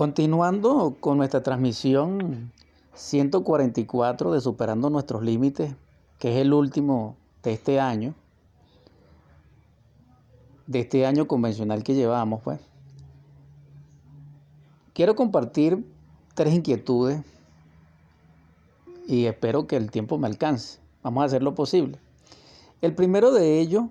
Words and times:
Continuando 0.00 0.96
con 0.98 1.18
nuestra 1.18 1.42
transmisión 1.42 2.52
144 2.94 4.32
de 4.32 4.40
Superando 4.40 4.88
nuestros 4.88 5.22
Límites, 5.22 5.74
que 6.18 6.32
es 6.32 6.40
el 6.40 6.54
último 6.54 7.18
de 7.42 7.52
este 7.52 7.80
año, 7.80 8.14
de 10.66 10.80
este 10.80 11.04
año 11.04 11.28
convencional 11.28 11.82
que 11.82 11.94
llevamos, 11.94 12.40
pues, 12.40 12.60
quiero 14.94 15.14
compartir 15.16 15.84
tres 16.32 16.54
inquietudes 16.54 17.22
y 19.06 19.26
espero 19.26 19.66
que 19.66 19.76
el 19.76 19.90
tiempo 19.90 20.16
me 20.16 20.28
alcance. 20.28 20.78
Vamos 21.02 21.24
a 21.24 21.26
hacer 21.26 21.42
lo 21.42 21.54
posible. 21.54 21.98
El 22.80 22.94
primero 22.94 23.32
de 23.32 23.60
ellos 23.60 23.84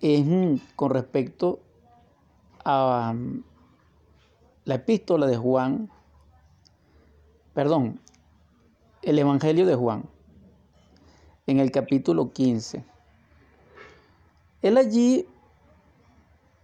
es 0.00 0.26
mm, 0.26 0.56
con 0.74 0.90
respecto 0.90 1.60
a 2.64 3.14
la 4.66 4.74
epístola 4.74 5.28
de 5.28 5.36
Juan, 5.36 5.88
perdón, 7.54 8.00
el 9.02 9.16
Evangelio 9.16 9.64
de 9.64 9.76
Juan, 9.76 10.04
en 11.46 11.60
el 11.60 11.70
capítulo 11.70 12.32
15. 12.32 12.84
Él 14.62 14.76
allí 14.76 15.24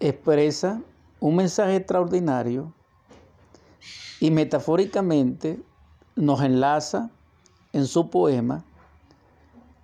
expresa 0.00 0.82
un 1.20 1.36
mensaje 1.36 1.76
extraordinario 1.76 2.74
y 4.18 4.32
metafóricamente 4.32 5.62
nos 6.16 6.42
enlaza 6.42 7.08
en 7.72 7.86
su 7.86 8.10
poema 8.10 8.64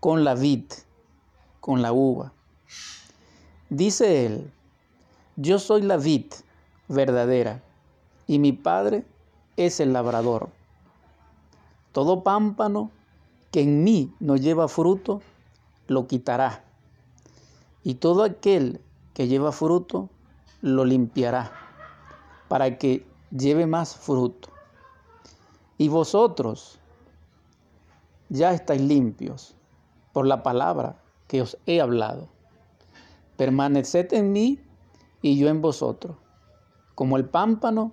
con 0.01 0.24
la 0.24 0.35
vid, 0.35 0.65
con 1.60 1.82
la 1.82 1.93
uva. 1.93 2.32
Dice 3.71 4.27
él, 4.27 4.52
yo 5.37 5.60
soy 5.60 5.82
la 5.82 5.96
vid 5.98 6.32
verdadera 6.88 7.62
y 8.28 8.38
mi 8.38 8.52
padre 8.52 9.05
es 9.56 9.80
el 9.80 9.92
labrador. 9.92 10.50
Todo 11.91 12.23
pámpano 12.23 12.93
que 13.51 13.62
en 13.62 13.82
mí 13.82 14.15
no 14.20 14.37
lleva 14.37 14.68
fruto, 14.68 15.23
lo 15.88 16.07
quitará. 16.07 16.62
Y 17.82 17.95
todo 17.95 18.23
aquel 18.23 18.80
que 19.15 19.26
lleva 19.26 19.51
fruto, 19.51 20.10
lo 20.60 20.85
limpiará, 20.85 21.51
para 22.48 22.79
que 22.79 23.07
lleve 23.30 23.66
más 23.66 23.96
fruto. 23.96 24.51
Y 25.79 25.88
vosotros 25.88 26.79
ya 28.29 28.52
estáis 28.52 28.82
limpios 28.82 29.54
por 30.13 30.26
la 30.26 30.42
palabra 30.42 31.01
que 31.29 31.40
os 31.40 31.57
he 31.65 31.80
hablado. 31.80 32.29
Permaneced 33.38 34.13
en 34.13 34.32
mí 34.32 34.60
y 35.23 35.38
yo 35.38 35.48
en 35.48 35.63
vosotros. 35.63 36.16
Como 36.95 37.16
el 37.16 37.24
pámpano 37.24 37.92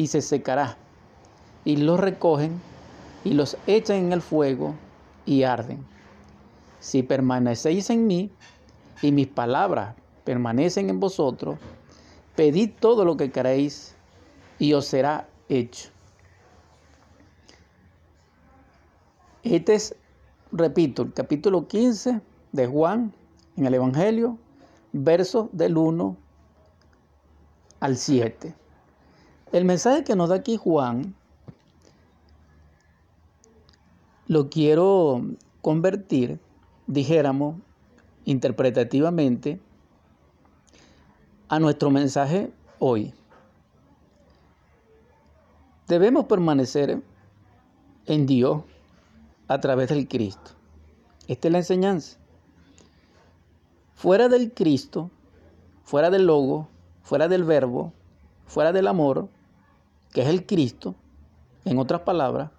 y 0.00 0.06
se 0.06 0.22
secará. 0.22 0.78
Y 1.62 1.76
los 1.76 2.00
recogen 2.00 2.58
y 3.22 3.34
los 3.34 3.58
echan 3.66 3.98
en 3.98 4.12
el 4.14 4.22
fuego 4.22 4.74
y 5.26 5.42
arden. 5.42 5.84
Si 6.80 7.02
permanecéis 7.02 7.90
en 7.90 8.06
mí 8.06 8.30
y 9.02 9.12
mis 9.12 9.26
palabras 9.26 9.94
permanecen 10.24 10.88
en 10.88 11.00
vosotros, 11.00 11.58
pedid 12.34 12.70
todo 12.80 13.04
lo 13.04 13.18
que 13.18 13.30
queréis 13.30 13.94
y 14.58 14.72
os 14.72 14.86
será 14.86 15.28
hecho. 15.50 15.90
Este 19.42 19.74
es, 19.74 19.94
repito, 20.50 21.02
el 21.02 21.12
capítulo 21.12 21.68
15 21.68 22.22
de 22.52 22.66
Juan 22.66 23.12
en 23.58 23.66
el 23.66 23.74
Evangelio, 23.74 24.38
versos 24.94 25.50
del 25.52 25.76
1 25.76 26.16
al 27.80 27.96
7. 27.98 28.54
El 29.52 29.64
mensaje 29.64 30.04
que 30.04 30.14
nos 30.14 30.28
da 30.28 30.36
aquí 30.36 30.56
Juan 30.56 31.16
lo 34.28 34.48
quiero 34.48 35.22
convertir, 35.60 36.38
dijéramos, 36.86 37.56
interpretativamente, 38.24 39.60
a 41.48 41.58
nuestro 41.58 41.90
mensaje 41.90 42.52
hoy. 42.78 43.12
Debemos 45.88 46.26
permanecer 46.26 47.02
en 48.06 48.26
Dios 48.26 48.62
a 49.48 49.58
través 49.58 49.88
del 49.88 50.06
Cristo. 50.06 50.52
Esta 51.26 51.48
es 51.48 51.52
la 51.52 51.58
enseñanza. 51.58 52.18
Fuera 53.96 54.28
del 54.28 54.54
Cristo, 54.54 55.10
fuera 55.82 56.08
del 56.08 56.26
logo, 56.26 56.68
fuera 57.02 57.26
del 57.26 57.42
verbo, 57.42 57.92
fuera 58.46 58.72
del 58.72 58.86
amor, 58.86 59.28
que 60.12 60.22
es 60.22 60.28
el 60.28 60.46
Cristo, 60.46 60.94
en 61.64 61.78
otras 61.78 62.02
palabras, 62.02 62.50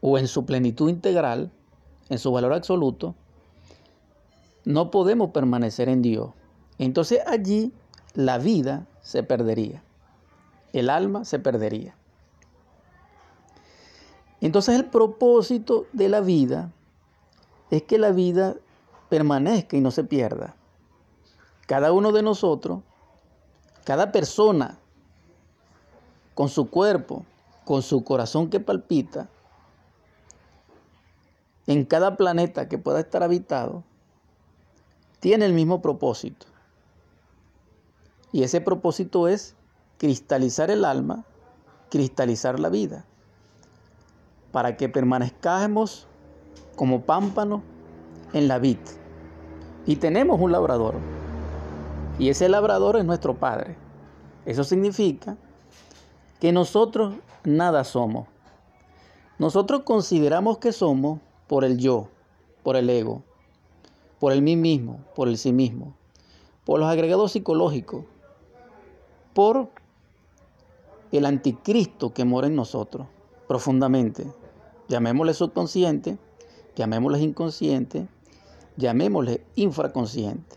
o 0.00 0.18
en 0.18 0.28
su 0.28 0.44
plenitud 0.44 0.88
integral, 0.88 1.50
en 2.08 2.18
su 2.18 2.32
valor 2.32 2.52
absoluto, 2.52 3.14
no 4.64 4.90
podemos 4.90 5.30
permanecer 5.30 5.88
en 5.88 6.02
Dios. 6.02 6.30
Entonces 6.78 7.20
allí 7.26 7.72
la 8.14 8.38
vida 8.38 8.86
se 9.00 9.22
perdería, 9.22 9.82
el 10.72 10.90
alma 10.90 11.24
se 11.24 11.38
perdería. 11.38 11.96
Entonces 14.40 14.76
el 14.76 14.84
propósito 14.84 15.86
de 15.92 16.08
la 16.08 16.20
vida 16.20 16.70
es 17.70 17.82
que 17.82 17.98
la 17.98 18.12
vida 18.12 18.56
permanezca 19.08 19.76
y 19.76 19.80
no 19.80 19.90
se 19.90 20.04
pierda. 20.04 20.54
Cada 21.66 21.92
uno 21.92 22.12
de 22.12 22.22
nosotros, 22.22 22.80
cada 23.84 24.12
persona 24.12 24.77
con 26.38 26.48
su 26.48 26.70
cuerpo, 26.70 27.26
con 27.64 27.82
su 27.82 28.04
corazón 28.04 28.48
que 28.48 28.60
palpita, 28.60 29.28
en 31.66 31.84
cada 31.84 32.16
planeta 32.16 32.68
que 32.68 32.78
pueda 32.78 33.00
estar 33.00 33.24
habitado, 33.24 33.82
tiene 35.18 35.46
el 35.46 35.52
mismo 35.52 35.82
propósito. 35.82 36.46
Y 38.30 38.44
ese 38.44 38.60
propósito 38.60 39.26
es 39.26 39.56
cristalizar 39.96 40.70
el 40.70 40.84
alma, 40.84 41.24
cristalizar 41.90 42.60
la 42.60 42.68
vida, 42.68 43.04
para 44.52 44.76
que 44.76 44.88
permanezcamos 44.88 46.06
como 46.76 47.00
pámpano 47.00 47.64
en 48.32 48.46
la 48.46 48.60
vid. 48.60 48.78
Y 49.86 49.96
tenemos 49.96 50.40
un 50.40 50.52
labrador. 50.52 50.94
Y 52.20 52.28
ese 52.28 52.48
labrador 52.48 52.96
es 52.96 53.04
nuestro 53.04 53.34
Padre. 53.34 53.76
Eso 54.46 54.62
significa 54.62 55.36
que 56.40 56.52
nosotros 56.52 57.14
nada 57.44 57.84
somos. 57.84 58.28
Nosotros 59.38 59.82
consideramos 59.82 60.58
que 60.58 60.72
somos 60.72 61.20
por 61.46 61.64
el 61.64 61.78
yo, 61.78 62.08
por 62.62 62.76
el 62.76 62.90
ego, 62.90 63.22
por 64.18 64.32
el 64.32 64.42
mí 64.42 64.56
mismo, 64.56 65.04
por 65.14 65.28
el 65.28 65.38
sí 65.38 65.52
mismo, 65.52 65.94
por 66.64 66.80
los 66.80 66.88
agregados 66.88 67.32
psicológicos, 67.32 68.04
por 69.32 69.68
el 71.12 71.24
anticristo 71.24 72.12
que 72.12 72.24
mora 72.24 72.48
en 72.48 72.56
nosotros 72.56 73.06
profundamente. 73.46 74.32
Llamémosle 74.88 75.34
subconsciente, 75.34 76.18
llamémosle 76.76 77.20
inconsciente, 77.20 78.08
llamémosle 78.76 79.42
infraconsciente. 79.56 80.56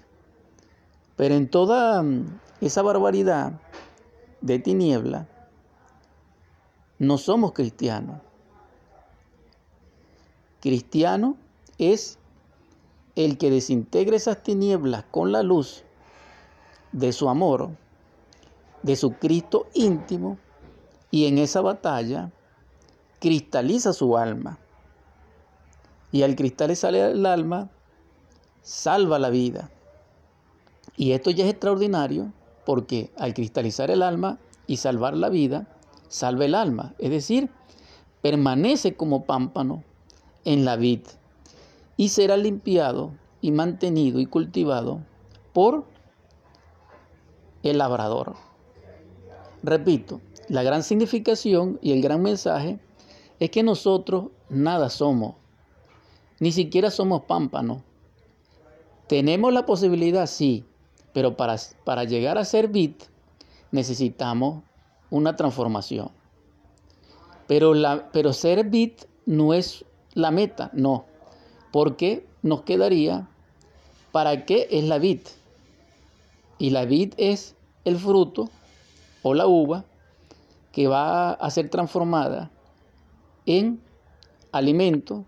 Pero 1.16 1.36
en 1.36 1.50
toda 1.50 2.02
mm, 2.04 2.40
esa 2.62 2.82
barbaridad 2.82 3.60
de 4.42 4.60
tiniebla, 4.60 5.28
no 7.02 7.18
somos 7.18 7.54
cristianos. 7.54 8.22
Cristiano 10.60 11.36
es 11.80 12.20
el 13.16 13.40
que 13.40 13.50
desintegra 13.50 14.16
esas 14.16 14.44
tinieblas 14.44 15.06
con 15.10 15.32
la 15.32 15.42
luz 15.42 15.84
de 16.92 17.12
su 17.12 17.28
amor, 17.28 17.72
de 18.84 18.96
su 18.96 19.14
Cristo 19.14 19.68
íntimo, 19.74 20.38
y 21.10 21.26
en 21.26 21.40
esa 21.40 21.62
batalla 21.62 22.30
cristaliza 23.20 23.94
su 23.94 24.16
alma. 24.16 24.60
Y 26.12 26.22
al 26.22 26.36
cristalizar 26.36 26.94
el 26.94 27.26
alma, 27.26 27.72
salva 28.62 29.18
la 29.18 29.32
vida. 29.32 29.72
Y 30.98 31.14
esto 31.14 31.32
ya 31.32 31.46
es 31.46 31.50
extraordinario 31.50 32.32
porque 32.64 33.10
al 33.18 33.34
cristalizar 33.34 33.90
el 33.90 34.04
alma 34.04 34.38
y 34.68 34.78
salvar 34.78 35.18
la 35.18 35.30
vida, 35.30 35.68
salva 36.12 36.44
el 36.44 36.56
alma, 36.56 36.94
es 37.00 37.10
decir, 37.10 37.50
permanece 38.22 38.96
como 38.96 39.24
pámpano 39.24 39.82
en 40.44 40.66
la 40.66 40.76
vid 40.76 41.00
y 41.96 42.10
será 42.10 42.36
limpiado 42.36 43.12
y 43.40 43.52
mantenido 43.52 44.20
y 44.20 44.26
cultivado 44.26 45.00
por 45.54 45.86
el 47.64 47.78
labrador. 47.78 48.36
Repito, 49.64 50.20
la 50.50 50.64
gran 50.64 50.84
significación 50.84 51.80
y 51.82 51.94
el 51.94 52.02
gran 52.02 52.22
mensaje 52.22 52.78
es 53.40 53.50
que 53.50 53.64
nosotros 53.64 54.26
nada 54.50 54.90
somos, 54.90 55.36
ni 56.42 56.52
siquiera 56.52 56.92
somos 56.92 57.24
pámpanos. 57.24 57.84
Tenemos 59.08 59.54
la 59.54 59.66
posibilidad, 59.66 60.28
sí, 60.28 60.66
pero 61.14 61.38
para, 61.38 61.56
para 61.86 62.04
llegar 62.04 62.38
a 62.38 62.44
ser 62.44 62.68
vid 62.68 62.96
necesitamos 63.72 64.64
una 65.12 65.36
transformación. 65.36 66.10
Pero, 67.48 67.76
la, 67.76 68.10
pero 68.12 68.34
ser 68.34 68.68
vid 68.68 68.94
no 69.28 69.54
es 69.54 69.86
la 70.14 70.32
meta, 70.32 70.72
no, 70.74 71.06
porque 71.72 72.26
nos 72.42 72.64
quedaría, 72.64 73.28
¿para 74.12 74.46
qué 74.46 74.68
es 74.72 74.84
la 74.86 74.98
vid? 74.98 75.22
Y 76.58 76.72
la 76.72 76.86
vid 76.86 77.14
es 77.18 77.56
el 77.86 77.98
fruto 77.98 78.50
o 79.22 79.34
la 79.34 79.48
uva 79.48 79.86
que 80.72 80.88
va 80.88 81.32
a 81.34 81.50
ser 81.52 81.70
transformada 81.70 82.50
en 83.46 83.82
alimento, 84.52 85.26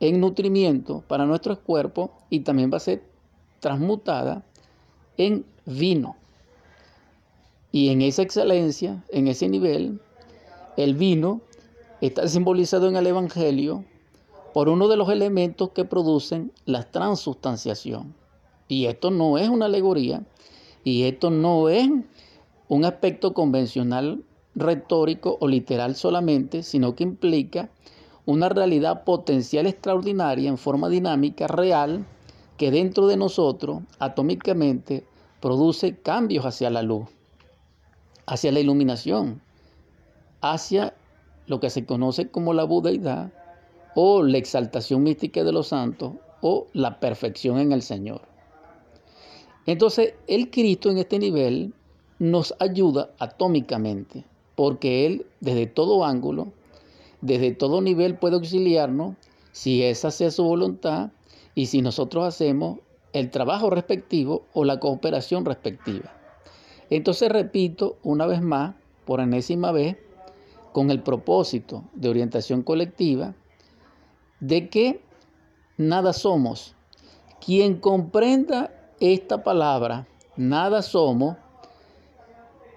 en 0.00 0.20
nutrimiento 0.20 1.02
para 1.06 1.26
nuestros 1.26 1.58
cuerpos 1.58 2.10
y 2.30 2.40
también 2.40 2.70
va 2.72 2.78
a 2.78 2.80
ser 2.80 3.04
transmutada 3.60 4.42
en 5.16 5.44
vino. 5.66 6.16
Y 7.72 7.90
en 7.90 8.02
esa 8.02 8.22
excelencia, 8.22 9.04
en 9.10 9.28
ese 9.28 9.48
nivel, 9.48 10.00
el 10.76 10.94
vino 10.94 11.40
está 12.00 12.26
simbolizado 12.28 12.88
en 12.88 12.96
el 12.96 13.06
Evangelio 13.06 13.84
por 14.52 14.68
uno 14.68 14.88
de 14.88 14.96
los 14.96 15.08
elementos 15.08 15.70
que 15.70 15.84
producen 15.84 16.52
la 16.64 16.82
transustanciación. 16.90 18.14
Y 18.68 18.86
esto 18.86 19.10
no 19.10 19.38
es 19.38 19.48
una 19.48 19.66
alegoría 19.66 20.22
y 20.84 21.04
esto 21.04 21.30
no 21.30 21.68
es 21.68 21.88
un 22.68 22.84
aspecto 22.84 23.34
convencional 23.34 24.22
retórico 24.54 25.38
o 25.40 25.48
literal 25.48 25.94
solamente, 25.94 26.62
sino 26.62 26.94
que 26.94 27.04
implica 27.04 27.70
una 28.26 28.48
realidad 28.48 29.04
potencial 29.04 29.66
extraordinaria 29.66 30.48
en 30.48 30.58
forma 30.58 30.88
dinámica 30.88 31.46
real 31.46 32.04
que 32.56 32.70
dentro 32.70 33.06
de 33.06 33.16
nosotros 33.16 33.82
atómicamente 33.98 35.04
produce 35.40 35.96
cambios 35.96 36.44
hacia 36.44 36.70
la 36.70 36.82
luz, 36.82 37.08
hacia 38.30 38.52
la 38.52 38.60
iluminación, 38.60 39.42
hacia 40.40 40.94
lo 41.48 41.58
que 41.58 41.68
se 41.68 41.84
conoce 41.84 42.30
como 42.30 42.54
la 42.54 42.62
budeidad 42.62 43.32
o 43.96 44.22
la 44.22 44.38
exaltación 44.38 45.02
mística 45.02 45.42
de 45.42 45.50
los 45.50 45.66
santos 45.68 46.12
o 46.40 46.68
la 46.72 47.00
perfección 47.00 47.58
en 47.58 47.72
el 47.72 47.82
Señor. 47.82 48.22
Entonces, 49.66 50.14
el 50.28 50.48
Cristo 50.48 50.90
en 50.90 50.98
este 50.98 51.18
nivel 51.18 51.74
nos 52.20 52.54
ayuda 52.60 53.10
atómicamente, 53.18 54.24
porque 54.54 55.06
Él 55.06 55.26
desde 55.40 55.66
todo 55.66 56.04
ángulo, 56.04 56.52
desde 57.22 57.50
todo 57.50 57.80
nivel 57.80 58.16
puede 58.16 58.36
auxiliarnos 58.36 59.16
si 59.50 59.82
esa 59.82 60.12
sea 60.12 60.30
su 60.30 60.44
voluntad 60.44 61.10
y 61.56 61.66
si 61.66 61.82
nosotros 61.82 62.24
hacemos 62.24 62.78
el 63.12 63.32
trabajo 63.32 63.70
respectivo 63.70 64.44
o 64.52 64.64
la 64.64 64.78
cooperación 64.78 65.44
respectiva. 65.44 66.19
Entonces 66.90 67.28
repito 67.30 67.98
una 68.02 68.26
vez 68.26 68.42
más, 68.42 68.74
por 69.04 69.20
enésima 69.20 69.70
vez, 69.70 69.96
con 70.72 70.90
el 70.90 71.02
propósito 71.02 71.84
de 71.94 72.08
orientación 72.08 72.62
colectiva, 72.62 73.34
de 74.40 74.68
que 74.68 75.00
nada 75.76 76.12
somos. 76.12 76.74
Quien 77.44 77.76
comprenda 77.76 78.72
esta 78.98 79.42
palabra, 79.44 80.06
nada 80.36 80.82
somos, 80.82 81.36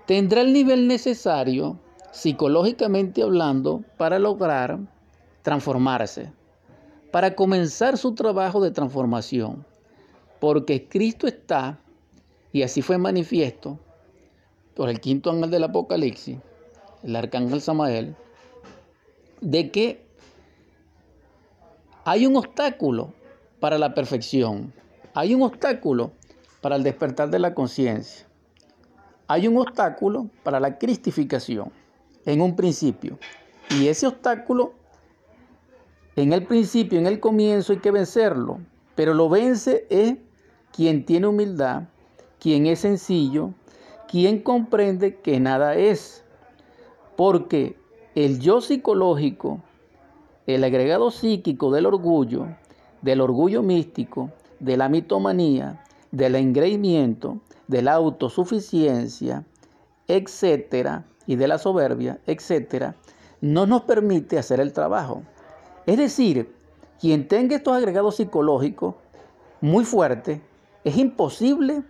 tendrá 0.06 0.42
el 0.42 0.54
nivel 0.54 0.88
necesario, 0.88 1.80
psicológicamente 2.12 3.24
hablando, 3.24 3.84
para 3.98 4.20
lograr 4.20 4.80
transformarse, 5.42 6.32
para 7.12 7.36
comenzar 7.36 7.98
su 7.98 8.14
trabajo 8.14 8.62
de 8.62 8.72
transformación, 8.72 9.66
porque 10.40 10.88
Cristo 10.88 11.28
está, 11.28 11.80
y 12.52 12.62
así 12.62 12.84
fue 12.84 12.98
manifiesto 13.00 13.80
por 14.76 14.90
el 14.90 15.00
quinto 15.00 15.32
ángel 15.32 15.52
del 15.52 15.64
Apocalipsis, 15.64 16.38
el 17.04 17.16
arcángel 17.16 17.62
Samael, 17.62 18.16
de 19.42 19.72
que 19.72 20.06
hay 22.06 22.26
un 22.26 22.36
obstáculo 22.36 23.14
para 23.60 23.78
la 23.78 23.94
perfección, 23.94 24.74
hay 25.14 25.36
un 25.36 25.44
obstáculo 25.44 26.12
para 26.62 26.76
el 26.76 26.84
despertar 26.84 27.30
de 27.30 27.40
la 27.40 27.54
conciencia, 27.54 28.26
hay 29.28 29.48
un 29.48 29.58
obstáculo 29.58 30.30
para 30.44 30.60
la 30.60 30.78
cristificación 30.78 31.72
en 32.26 32.42
un 32.42 32.56
principio. 32.56 33.18
Y 33.70 33.88
ese 33.88 34.08
obstáculo, 34.08 34.74
en 36.16 36.34
el 36.34 36.46
principio, 36.46 37.00
en 37.00 37.08
el 37.08 37.20
comienzo, 37.20 37.74
hay 37.74 37.80
que 37.80 37.92
vencerlo. 37.92 38.60
Pero 38.96 39.14
lo 39.14 39.30
vence 39.30 39.88
es 39.90 40.16
quien 40.72 41.06
tiene 41.06 41.28
humildad, 41.28 41.84
quien 42.40 42.66
es 42.68 42.80
sencillo, 42.80 43.54
quien 44.14 44.44
comprende 44.44 45.16
que 45.16 45.40
nada 45.40 45.74
es. 45.74 46.24
Porque 47.16 47.76
el 48.14 48.40
yo 48.40 48.62
psicológico, 48.62 49.60
el 50.46 50.64
agregado 50.64 51.10
psíquico 51.10 51.72
del 51.72 51.88
orgullo, 51.88 52.46
del 53.02 53.22
orgullo 53.22 53.64
místico, 53.64 54.30
de 54.60 54.78
la 54.78 54.88
mitomanía, 54.88 55.84
del 56.12 56.36
engreimiento, 56.36 57.40
de 57.68 57.82
la 57.82 57.94
autosuficiencia, 57.94 59.46
etcétera, 60.08 61.06
y 61.26 61.36
de 61.36 61.48
la 61.48 61.58
soberbia, 61.58 62.20
etcétera, 62.28 62.96
no 63.42 63.66
nos 63.66 63.82
permite 63.82 64.38
hacer 64.38 64.60
el 64.60 64.74
trabajo. 64.74 65.24
Es 65.88 65.98
decir, 65.98 66.54
quien 67.02 67.28
tenga 67.28 67.56
estos 67.56 67.76
agregados 67.76 68.18
psicológicos 68.18 68.94
muy 69.60 69.86
fuertes, 69.86 70.40
es 70.84 70.98
imposible 70.98 71.82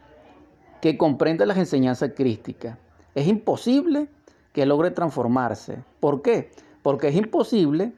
que 0.84 0.98
comprenda 0.98 1.46
las 1.46 1.56
enseñanzas 1.56 2.12
crísticas. 2.14 2.78
Es 3.16 3.26
imposible 3.30 4.10
que 4.52 4.66
logre 4.66 4.92
transformarse. 4.92 5.82
¿Por 6.02 6.22
qué? 6.22 6.52
Porque 6.82 7.08
es 7.08 7.16
imposible 7.16 7.94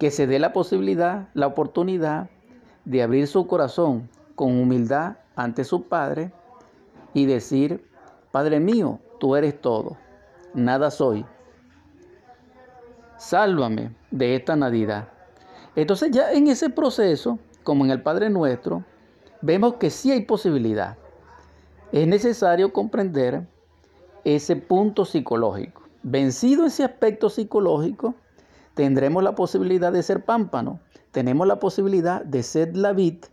que 0.00 0.10
se 0.10 0.26
dé 0.26 0.40
la 0.40 0.52
posibilidad, 0.52 1.28
la 1.34 1.46
oportunidad 1.46 2.28
de 2.84 3.04
abrir 3.04 3.28
su 3.28 3.46
corazón 3.46 4.10
con 4.34 4.60
humildad 4.60 5.18
ante 5.36 5.62
su 5.62 5.84
Padre 5.84 6.32
y 7.14 7.26
decir, 7.26 7.88
Padre 8.32 8.58
mío, 8.58 8.98
tú 9.20 9.36
eres 9.36 9.60
todo, 9.60 9.96
nada 10.54 10.90
soy. 10.90 11.24
Sálvame 13.16 13.94
de 14.10 14.34
esta 14.34 14.56
nadidad. 14.56 15.06
Entonces 15.76 16.10
ya 16.10 16.32
en 16.32 16.48
ese 16.48 16.68
proceso, 16.68 17.38
como 17.62 17.84
en 17.84 17.92
el 17.92 18.02
Padre 18.02 18.28
Nuestro, 18.28 18.82
vemos 19.40 19.74
que 19.74 19.90
sí 19.90 20.10
hay 20.10 20.22
posibilidad. 20.22 20.98
Es 21.90 22.06
necesario 22.06 22.72
comprender 22.72 23.46
ese 24.24 24.56
punto 24.56 25.06
psicológico. 25.06 25.82
Vencido 26.02 26.66
ese 26.66 26.84
aspecto 26.84 27.30
psicológico, 27.30 28.14
tendremos 28.74 29.22
la 29.22 29.34
posibilidad 29.34 29.90
de 29.90 30.02
ser 30.02 30.24
pámpano, 30.24 30.80
tenemos 31.12 31.46
la 31.46 31.58
posibilidad 31.58 32.22
de 32.22 32.42
ser 32.42 32.76
la 32.76 32.92
vid, 32.92 33.24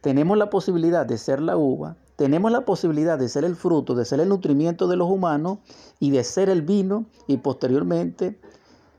tenemos 0.00 0.36
la 0.36 0.50
posibilidad 0.50 1.06
de 1.06 1.18
ser 1.18 1.40
la 1.40 1.56
uva, 1.56 1.96
tenemos 2.16 2.50
la 2.50 2.64
posibilidad 2.64 3.16
de 3.16 3.28
ser 3.28 3.44
el 3.44 3.54
fruto, 3.54 3.94
de 3.94 4.04
ser 4.04 4.18
el 4.20 4.28
nutrimiento 4.28 4.88
de 4.88 4.96
los 4.96 5.08
humanos 5.08 5.58
y 6.00 6.10
de 6.10 6.24
ser 6.24 6.48
el 6.48 6.62
vino 6.62 7.06
y 7.28 7.36
posteriormente 7.36 8.38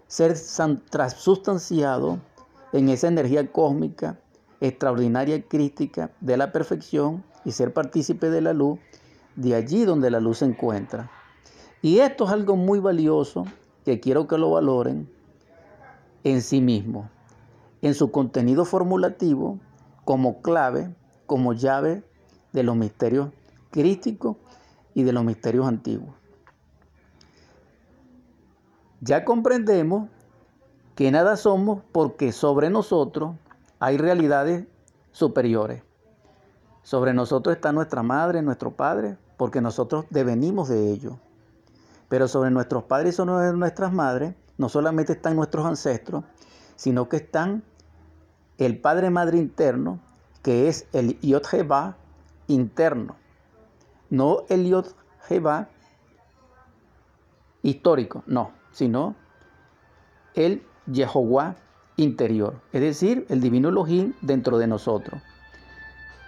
ser 0.08 0.36
transustanciado 0.90 2.20
en 2.72 2.90
esa 2.90 3.10
energía 3.10 3.52
cósmica 3.52 4.20
extraordinaria 4.62 5.36
y 5.36 5.42
crítica 5.44 6.12
de 6.22 6.38
la 6.38 6.52
perfección 6.54 7.24
y 7.46 7.52
ser 7.52 7.74
partícipe 7.74 8.30
de 8.30 8.42
la 8.42 8.54
luz 8.54 8.80
de 9.36 9.56
allí 9.56 9.86
donde 9.86 10.12
la 10.12 10.20
luz 10.20 10.40
se 10.40 10.46
encuentra. 10.46 11.12
Y 11.82 12.00
esto 12.00 12.26
es 12.26 12.32
algo 12.32 12.56
muy 12.56 12.80
valioso 12.80 13.46
que 13.86 14.00
quiero 14.00 14.28
que 14.28 14.38
lo 14.38 14.52
valoren 14.52 15.10
en 16.24 16.42
sí 16.42 16.60
mismo, 16.60 17.10
en 17.82 17.94
su 17.94 18.12
contenido 18.12 18.66
formulativo, 18.66 19.60
como 20.04 20.42
clave, 20.42 20.94
como 21.28 21.54
llave 21.54 22.04
de 22.52 22.64
los 22.64 22.76
misterios 22.76 23.30
crísticos 23.70 24.38
y 24.94 25.04
de 25.04 25.14
los 25.14 25.24
misterios 25.24 25.68
antiguos. 25.68 26.16
Ya 29.02 29.24
comprendemos 29.24 30.10
que 30.96 31.12
nada 31.12 31.36
somos 31.36 31.82
porque 31.92 32.32
sobre 32.32 32.70
nosotros 32.70 33.36
hay 33.80 33.98
realidades 33.98 34.66
superiores. 35.12 35.85
Sobre 36.86 37.16
nosotros 37.16 37.56
está 37.56 37.72
nuestra 37.72 38.04
madre, 38.04 38.44
nuestro 38.44 38.70
padre, 38.70 39.18
porque 39.38 39.60
nosotros 39.60 40.06
devenimos 40.12 40.70
de 40.70 40.92
ellos. 40.92 41.16
Pero 42.10 42.28
sobre 42.28 42.52
nuestros 42.52 42.84
padres 42.84 43.18
y 43.18 43.26
nuestras 43.26 43.92
madres, 43.92 44.36
no 44.60 44.70
solamente 44.70 45.14
están 45.14 45.36
nuestros 45.36 45.66
ancestros, 45.66 46.26
sino 46.76 47.10
que 47.10 47.18
están 47.18 47.64
el 48.60 48.78
padre 48.78 49.10
madre 49.10 49.40
interno, 49.40 50.00
que 50.44 50.68
es 50.68 50.88
el 50.94 51.20
Yod 51.22 51.48
interno, 52.46 53.16
no 54.12 54.44
el 54.48 54.70
Yod 54.70 54.86
histórico, 57.64 58.22
no, 58.28 58.52
sino 58.72 59.16
el 60.36 60.64
Jehová 60.94 61.56
interior, 61.96 62.62
es 62.72 62.82
decir, 62.82 63.26
el 63.30 63.42
divino 63.42 63.70
Elohim 63.70 64.14
dentro 64.22 64.60
de 64.60 64.68
nosotros. 64.68 65.20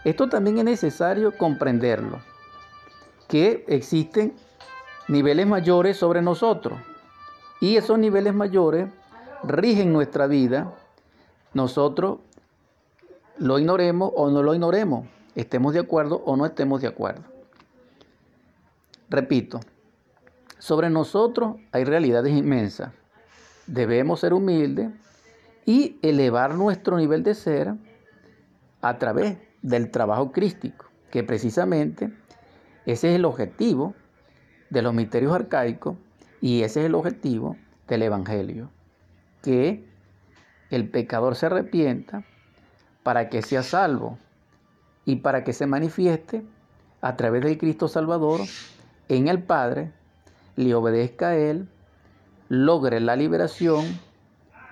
Esto 0.08 0.30
también 0.30 0.58
es 0.58 0.64
necesario 0.64 1.38
comprenderlo, 1.38 2.22
que 3.28 3.66
existen 3.68 4.34
niveles 5.10 5.46
mayores 5.46 5.98
sobre 5.98 6.22
nosotros 6.22 6.80
y 7.60 7.76
esos 7.76 8.00
niveles 8.00 8.34
mayores 8.34 8.88
rigen 9.44 9.92
nuestra 9.92 10.28
vida. 10.28 10.74
Nosotros 11.54 12.20
lo 13.38 13.60
ignoremos 13.60 14.14
o 14.16 14.30
no 14.30 14.44
lo 14.44 14.54
ignoremos, 14.54 15.06
estemos 15.36 15.74
de 15.74 15.82
acuerdo 15.82 16.24
o 16.24 16.38
no 16.38 16.46
estemos 16.46 16.80
de 16.80 16.88
acuerdo. 16.88 17.24
Repito, 19.10 19.60
sobre 20.58 20.90
nosotros 20.90 21.58
hay 21.74 21.84
realidades 21.84 22.32
inmensas. 22.32 22.94
Debemos 23.66 24.22
ser 24.22 24.34
humildes 24.34 24.90
y 25.66 26.00
elevar 26.02 26.56
nuestro 26.56 26.96
nivel 26.96 27.24
de 27.24 27.36
ser 27.36 27.74
a 28.82 28.98
través 29.00 29.47
del 29.62 29.92
trabajo 29.92 30.32
crístico, 30.32 30.86
que 31.12 31.24
precisamente 31.24 32.12
ese 32.86 33.10
es 33.10 33.16
el 33.16 33.26
objetivo 33.26 33.96
de 34.70 34.82
los 34.82 34.94
misterios 34.94 35.34
arcaicos 35.34 35.96
y 36.42 36.64
ese 36.64 36.82
es 36.82 36.86
el 36.88 36.96
objetivo 36.96 37.58
del 37.88 38.04
Evangelio, 38.04 38.70
que 39.42 39.86
el 40.70 40.90
pecador 40.90 41.36
se 41.36 41.48
arrepienta 41.48 42.24
para 43.04 43.30
que 43.30 43.42
sea 43.42 43.64
salvo 43.64 44.20
y 45.06 45.18
para 45.18 45.44
que 45.44 45.54
se 45.54 45.66
manifieste 45.66 46.44
a 47.02 47.16
través 47.16 47.44
del 47.44 47.58
Cristo 47.58 47.88
Salvador 47.88 48.42
en 49.08 49.28
el 49.28 49.42
Padre, 49.42 49.92
le 50.56 50.74
obedezca 50.76 51.30
a 51.30 51.36
Él, 51.38 51.70
logre 52.50 53.00
la 53.00 53.16
liberación 53.16 53.86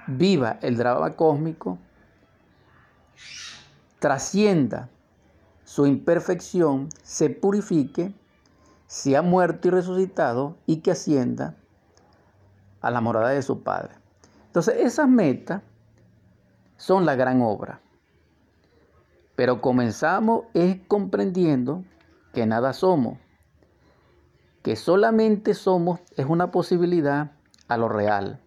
viva 0.08 0.60
el 0.62 0.77
drama 0.77 1.15
cósmico, 1.15 1.77
trascienda 4.06 4.92
su 5.64 5.88
imperfección, 5.88 6.90
se 7.02 7.32
purifique, 7.32 8.14
sea 8.86 9.24
muerto 9.24 9.68
y 9.68 9.72
resucitado 9.72 10.58
y 10.68 10.82
que 10.82 10.92
ascienda 10.92 11.56
a 12.82 12.92
la 12.92 13.02
morada 13.02 13.30
de 13.30 13.42
su 13.42 13.64
Padre. 13.64 13.96
Entonces, 14.46 14.76
esas 14.78 15.10
metas 15.10 15.64
son 16.78 17.08
la 17.08 17.16
gran 17.16 17.42
obra. 17.42 17.82
Pero 19.36 19.60
comenzamos 19.60 20.44
es 20.54 20.78
comprendiendo 20.88 21.84
que 22.32 22.46
nada 22.46 22.74
somos, 22.74 23.18
que 24.62 24.76
solamente 24.76 25.56
somos 25.56 26.00
es 26.16 26.28
una 26.28 26.52
posibilidad 26.52 27.32
a 27.68 27.78
lo 27.78 27.90
real 27.90 28.40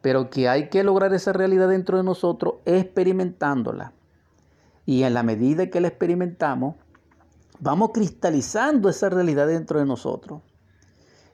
pero 0.00 0.30
que 0.30 0.48
hay 0.48 0.68
que 0.68 0.82
lograr 0.82 1.12
esa 1.14 1.32
realidad 1.32 1.68
dentro 1.68 1.96
de 1.96 2.04
nosotros 2.04 2.54
experimentándola. 2.64 3.92
Y 4.86 5.02
en 5.02 5.14
la 5.14 5.22
medida 5.22 5.70
que 5.70 5.80
la 5.80 5.88
experimentamos, 5.88 6.76
vamos 7.60 7.90
cristalizando 7.92 8.88
esa 8.88 9.10
realidad 9.10 9.46
dentro 9.46 9.78
de 9.78 9.86
nosotros. 9.86 10.42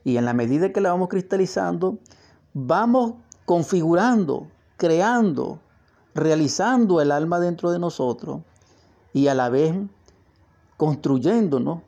Y 0.03 0.17
en 0.17 0.25
la 0.25 0.33
medida 0.33 0.71
que 0.71 0.81
la 0.81 0.91
vamos 0.91 1.09
cristalizando, 1.09 1.99
vamos 2.53 3.15
configurando, 3.45 4.47
creando, 4.75 5.59
realizando 6.13 7.01
el 7.01 7.11
alma 7.11 7.39
dentro 7.39 7.71
de 7.71 7.79
nosotros 7.79 8.41
y 9.13 9.27
a 9.27 9.35
la 9.35 9.49
vez 9.49 9.73
construyéndonos 10.75 11.81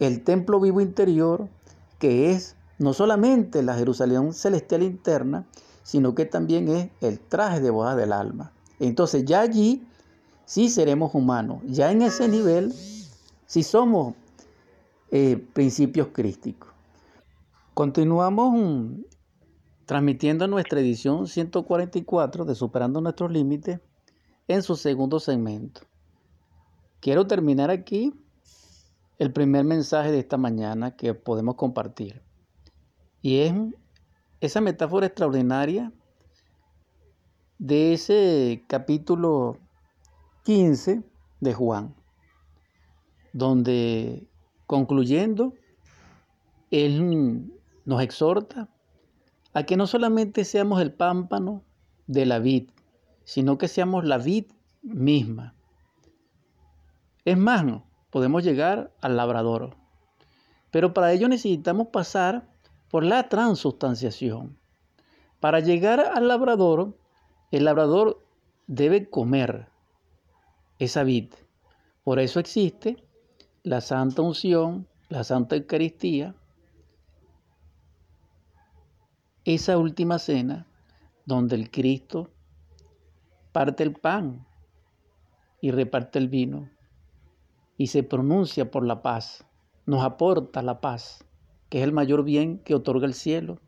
el 0.00 0.24
templo 0.24 0.60
vivo 0.60 0.80
interior 0.80 1.48
que 1.98 2.30
es 2.30 2.56
no 2.78 2.92
solamente 2.92 3.62
la 3.62 3.74
Jerusalén 3.74 4.32
celestial 4.32 4.82
interna, 4.82 5.46
sino 5.84 6.16
que 6.16 6.24
también 6.24 6.68
es 6.68 6.90
el 7.00 7.20
traje 7.20 7.60
de 7.60 7.70
boda 7.70 7.94
del 7.94 8.12
alma. 8.12 8.50
Entonces 8.80 9.24
ya 9.24 9.42
allí 9.42 9.86
sí 10.44 10.68
seremos 10.68 11.14
humanos, 11.14 11.62
ya 11.66 11.92
en 11.92 12.02
ese 12.02 12.26
nivel 12.26 12.74
sí 13.46 13.62
somos 13.62 14.14
eh, 15.12 15.36
principios 15.52 16.08
crísticos. 16.08 16.70
Continuamos 17.74 18.54
mm, 18.54 19.02
transmitiendo 19.84 20.48
nuestra 20.48 20.80
edición 20.80 21.28
144 21.28 22.44
de 22.44 22.54
Superando 22.54 23.00
nuestros 23.00 23.30
Límites 23.30 23.80
en 24.48 24.62
su 24.62 24.76
segundo 24.76 25.20
segmento. 25.20 25.82
Quiero 27.00 27.26
terminar 27.26 27.70
aquí 27.70 28.14
el 29.18 29.32
primer 29.32 29.64
mensaje 29.64 30.10
de 30.10 30.18
esta 30.18 30.38
mañana 30.38 30.96
que 30.96 31.14
podemos 31.14 31.56
compartir. 31.56 32.22
Y 33.22 33.38
es 33.38 33.54
esa 34.44 34.60
metáfora 34.60 35.06
extraordinaria 35.06 35.90
de 37.58 37.94
ese 37.94 38.64
capítulo 38.66 39.58
15 40.44 41.02
de 41.40 41.54
Juan, 41.54 41.94
donde 43.32 44.28
concluyendo, 44.66 45.54
Él 46.70 47.50
nos 47.86 48.02
exhorta 48.02 48.68
a 49.54 49.62
que 49.62 49.76
no 49.76 49.86
solamente 49.86 50.44
seamos 50.44 50.82
el 50.82 50.92
pámpano 50.92 51.62
de 52.06 52.26
la 52.26 52.38
vid, 52.38 52.68
sino 53.24 53.56
que 53.56 53.68
seamos 53.68 54.04
la 54.04 54.18
vid 54.18 54.46
misma. 54.82 55.54
Es 57.24 57.38
más, 57.38 57.64
podemos 58.10 58.44
llegar 58.44 58.92
al 59.00 59.16
labrador, 59.16 59.74
pero 60.70 60.92
para 60.92 61.12
ello 61.12 61.28
necesitamos 61.28 61.88
pasar 61.88 62.53
por 62.90 63.04
la 63.04 63.28
transustanciación. 63.28 64.58
Para 65.40 65.60
llegar 65.60 66.00
al 66.00 66.28
labrador, 66.28 66.96
el 67.50 67.64
labrador 67.64 68.24
debe 68.66 69.08
comer 69.10 69.68
esa 70.78 71.02
vid. 71.02 71.32
Por 72.02 72.18
eso 72.18 72.40
existe 72.40 73.04
la 73.62 73.80
Santa 73.80 74.22
Unción, 74.22 74.86
la 75.08 75.24
Santa 75.24 75.56
Eucaristía, 75.56 76.34
esa 79.44 79.76
última 79.76 80.18
cena 80.18 80.66
donde 81.26 81.56
el 81.56 81.70
Cristo 81.70 82.30
parte 83.52 83.82
el 83.82 83.92
pan 83.92 84.46
y 85.60 85.70
reparte 85.70 86.18
el 86.18 86.28
vino 86.28 86.68
y 87.76 87.88
se 87.88 88.02
pronuncia 88.02 88.70
por 88.70 88.84
la 88.86 89.02
paz, 89.02 89.44
nos 89.86 90.02
aporta 90.02 90.62
la 90.62 90.80
paz 90.80 91.24
que 91.74 91.78
es 91.78 91.84
el 91.84 91.92
mayor 91.92 92.22
bien 92.22 92.60
que 92.60 92.76
otorga 92.76 93.04
el 93.04 93.14
cielo 93.14 93.58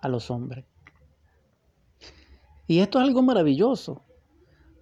a 0.00 0.08
los 0.08 0.30
hombres. 0.30 0.64
Y 2.66 2.78
esto 2.78 2.98
es 2.98 3.04
algo 3.04 3.20
maravilloso, 3.20 4.00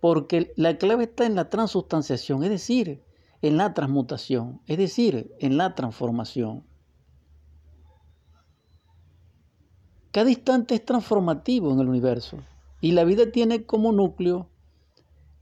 porque 0.00 0.52
la 0.54 0.78
clave 0.78 1.02
está 1.02 1.26
en 1.26 1.34
la 1.34 1.50
transustanciación, 1.50 2.44
es 2.44 2.50
decir, 2.50 3.02
en 3.42 3.56
la 3.56 3.74
transmutación, 3.74 4.60
es 4.68 4.78
decir, 4.78 5.34
en 5.40 5.56
la 5.56 5.74
transformación. 5.74 6.62
Cada 10.12 10.30
instante 10.30 10.76
es 10.76 10.84
transformativo 10.84 11.72
en 11.72 11.80
el 11.80 11.88
universo 11.88 12.36
y 12.80 12.92
la 12.92 13.02
vida 13.02 13.32
tiene 13.32 13.64
como 13.66 13.90
núcleo 13.90 14.48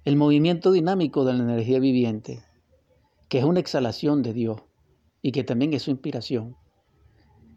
el 0.06 0.16
movimiento 0.16 0.72
dinámico 0.72 1.26
de 1.26 1.34
la 1.34 1.42
energía 1.42 1.78
viviente, 1.78 2.42
que 3.28 3.40
es 3.40 3.44
una 3.44 3.60
exhalación 3.60 4.22
de 4.22 4.32
Dios 4.32 4.62
y 5.20 5.32
que 5.32 5.44
también 5.44 5.74
es 5.74 5.82
su 5.82 5.90
inspiración. 5.90 6.56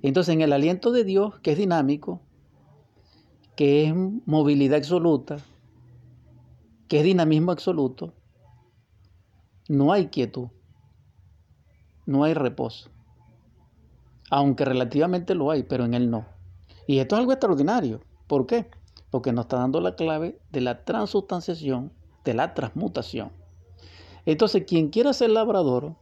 Entonces, 0.03 0.33
en 0.33 0.41
el 0.41 0.53
aliento 0.53 0.91
de 0.91 1.03
Dios, 1.03 1.39
que 1.39 1.51
es 1.51 1.57
dinámico, 1.57 2.21
que 3.55 3.85
es 3.85 3.93
movilidad 4.25 4.77
absoluta, 4.77 5.37
que 6.87 6.99
es 6.99 7.03
dinamismo 7.03 7.51
absoluto, 7.51 8.13
no 9.69 9.93
hay 9.93 10.07
quietud, 10.07 10.47
no 12.05 12.23
hay 12.23 12.33
reposo. 12.33 12.89
Aunque 14.31 14.65
relativamente 14.65 15.35
lo 15.35 15.51
hay, 15.51 15.63
pero 15.63 15.85
en 15.85 15.93
él 15.93 16.09
no. 16.09 16.25
Y 16.87 16.99
esto 16.99 17.15
es 17.15 17.19
algo 17.19 17.33
extraordinario. 17.33 18.01
¿Por 18.27 18.47
qué? 18.47 18.69
Porque 19.11 19.33
nos 19.33 19.45
está 19.45 19.57
dando 19.57 19.81
la 19.81 19.95
clave 19.95 20.39
de 20.51 20.61
la 20.61 20.83
transustanciación, 20.83 21.91
de 22.23 22.33
la 22.33 22.53
transmutación. 22.53 23.31
Entonces, 24.25 24.63
quien 24.65 24.89
quiera 24.89 25.13
ser 25.13 25.29
labrador, 25.29 25.95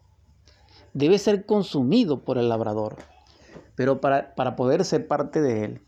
debe 0.94 1.18
ser 1.18 1.46
consumido 1.46 2.24
por 2.24 2.38
el 2.38 2.50
labrador 2.50 2.98
pero 3.80 4.02
para, 4.02 4.58
poder 4.58 4.84
ser 4.84 5.08
parte 5.08 5.42
de 5.42 5.64
Él. 5.64 5.82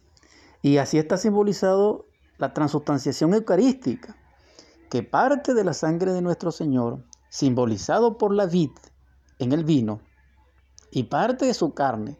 Y 0.62 0.78
así 0.78 0.98
está 0.98 1.18
simbolizado 1.18 2.06
la 2.38 2.54
transustanciación 2.54 3.34
eucarística, 3.34 4.16
que 4.90 5.04
parte 5.04 5.54
de 5.54 5.66
la 5.66 5.74
sangre 5.74 6.14
de 6.14 6.22
nuestro 6.22 6.54
Señor, 6.54 7.04
simbolizado 7.28 8.18
por 8.18 8.34
la 8.34 8.46
vid 8.46 8.72
en 9.40 9.52
el 9.52 9.66
vino, 9.66 10.00
y 10.90 11.04
parte 11.04 11.46
de 11.46 11.54
su 11.54 11.74
carne, 11.74 12.18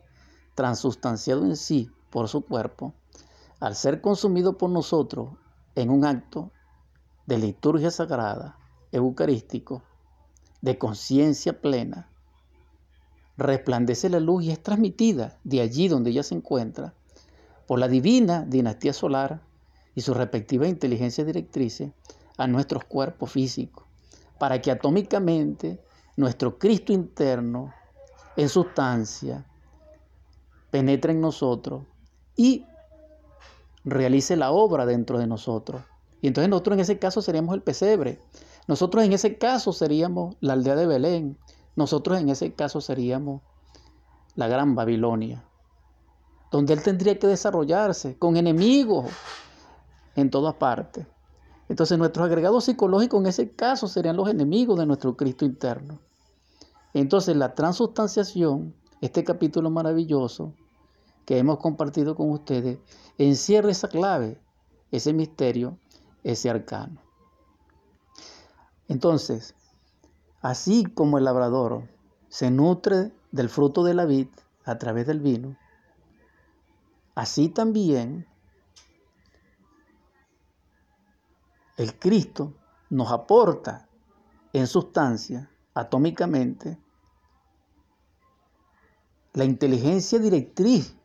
transustanciado 0.56 1.46
en 1.46 1.56
sí 1.56 1.90
por 2.10 2.28
su 2.28 2.46
cuerpo, 2.46 2.94
al 3.62 3.78
ser 3.78 4.02
consumido 4.02 4.58
por 4.58 4.72
nosotros 4.72 5.30
en 5.76 5.90
un 5.90 6.04
acto 6.04 6.52
de 7.28 7.38
liturgia 7.38 7.92
sagrada, 7.92 8.58
eucarístico, 8.92 9.84
de 10.60 10.78
conciencia 10.78 11.62
plena, 11.62 12.11
resplandece 13.42 14.10
la 14.10 14.20
luz 14.20 14.44
y 14.44 14.52
es 14.52 14.62
transmitida 14.62 15.38
de 15.44 15.62
allí 15.62 15.88
donde 15.88 16.12
ella 16.12 16.24
se 16.24 16.36
encuentra 16.36 16.94
por 17.68 17.80
la 17.80 17.88
divina 17.88 18.46
dinastía 18.46 18.94
solar 18.94 19.42
y 19.96 20.02
su 20.02 20.14
respectiva 20.14 20.68
inteligencia 20.68 21.24
directrices 21.24 21.92
a 22.38 22.48
nuestros 22.48 22.84
cuerpos 22.86 23.32
físicos, 23.32 23.86
para 24.40 24.62
que 24.62 24.72
atómicamente 24.72 25.80
nuestro 26.18 26.58
Cristo 26.58 26.94
interno, 26.94 27.74
en 28.36 28.50
sustancia, 28.50 29.46
penetre 30.70 31.12
en 31.12 31.22
nosotros 31.22 31.84
y 32.36 32.66
realice 33.84 34.36
la 34.36 34.52
obra 34.52 34.86
dentro 34.86 35.20
de 35.20 35.28
nosotros. 35.28 35.82
Y 36.22 36.28
entonces 36.28 36.50
nosotros 36.50 36.76
en 36.76 36.82
ese 36.82 37.00
caso 37.00 37.22
seríamos 37.22 37.56
el 37.56 37.62
pesebre. 37.62 38.20
Nosotros 38.68 39.04
en 39.04 39.14
ese 39.14 39.38
caso 39.38 39.74
seríamos 39.74 40.36
la 40.40 40.54
aldea 40.54 40.76
de 40.76 40.88
Belén. 40.88 41.38
Nosotros 41.76 42.20
en 42.20 42.30
ese 42.30 42.54
caso 42.54 42.82
seríamos 42.82 43.42
la 44.36 44.48
gran 44.48 44.76
Babilonia, 44.76 45.44
donde 46.52 46.74
Él 46.74 46.84
tendría 46.84 47.18
que 47.18 47.28
desarrollarse 47.28 48.18
con 48.18 48.38
enemigos 48.38 49.06
en 50.16 50.30
todas 50.30 50.56
partes. 50.56 51.08
Entonces 51.70 51.98
nuestros 51.98 52.26
agregados 52.26 52.66
psicológicos 52.66 53.22
en 53.22 53.28
ese 53.28 53.52
caso 53.52 53.88
serían 53.88 54.18
los 54.18 54.30
enemigos 54.30 54.78
de 54.78 54.86
nuestro 54.86 55.16
Cristo 55.16 55.46
interno. 55.46 56.00
Entonces 56.94 57.36
la 57.36 57.56
transustanciación, 57.56 58.76
este 59.00 59.24
capítulo 59.24 59.70
maravilloso 59.70 60.54
que 61.26 61.38
hemos 61.38 61.60
compartido 61.60 62.16
con 62.16 62.30
ustedes, 62.32 62.80
encierra 63.18 63.72
esa 63.72 63.88
clave, 63.88 64.42
ese 64.92 65.14
misterio, 65.14 65.78
ese 66.24 66.50
arcano. 66.50 67.02
Entonces, 68.90 69.56
así 70.42 70.86
como 70.86 71.18
el 71.18 71.26
labrador 71.26 71.88
se 72.28 72.50
nutre 72.50 73.12
del 73.32 73.50
fruto 73.50 73.84
de 73.84 73.94
la 73.94 74.06
vid 74.06 74.28
a 74.66 74.78
través 74.78 75.08
del 75.08 75.20
vino, 75.20 75.58
así 77.16 77.50
también 77.50 78.28
el 81.78 81.98
Cristo 81.98 82.54
nos 82.90 83.12
aporta 83.12 83.88
en 84.54 84.68
sustancia, 84.68 85.50
atómicamente, 85.74 86.78
la 89.34 89.46
inteligencia 89.46 90.20
directriz 90.20 90.96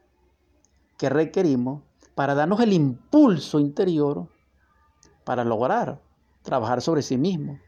que 0.99 1.09
requerimos 1.09 1.83
para 2.15 2.35
darnos 2.35 2.61
el 2.61 2.73
impulso 2.73 3.61
interior 3.61 4.29
para 5.25 5.45
lograr 5.45 6.01
trabajar 6.43 6.83
sobre 6.83 7.03
sí 7.03 7.17
mismo 7.17 7.61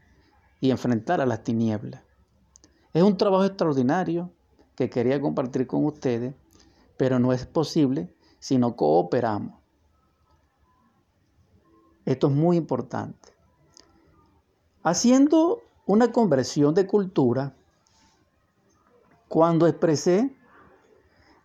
y 0.59 0.71
enfrentar 0.71 1.21
a 1.21 1.25
las 1.25 1.43
tinieblas. 1.43 2.03
Es 2.93 3.03
un 3.03 3.17
trabajo 3.17 3.45
extraordinario 3.45 4.31
que 4.75 4.89
quería 4.89 5.21
compartir 5.21 5.67
con 5.67 5.85
ustedes, 5.85 6.33
pero 6.97 7.19
no 7.19 7.33
es 7.33 7.45
posible 7.45 8.13
si 8.39 8.57
no 8.57 8.75
cooperamos. 8.75 9.59
Esto 12.05 12.27
es 12.27 12.33
muy 12.33 12.57
importante. 12.57 13.33
Haciendo 14.83 15.61
una 15.85 16.11
conversión 16.11 16.73
de 16.73 16.87
cultura, 16.87 17.53
cuando 19.27 19.67
expresé 19.67 20.35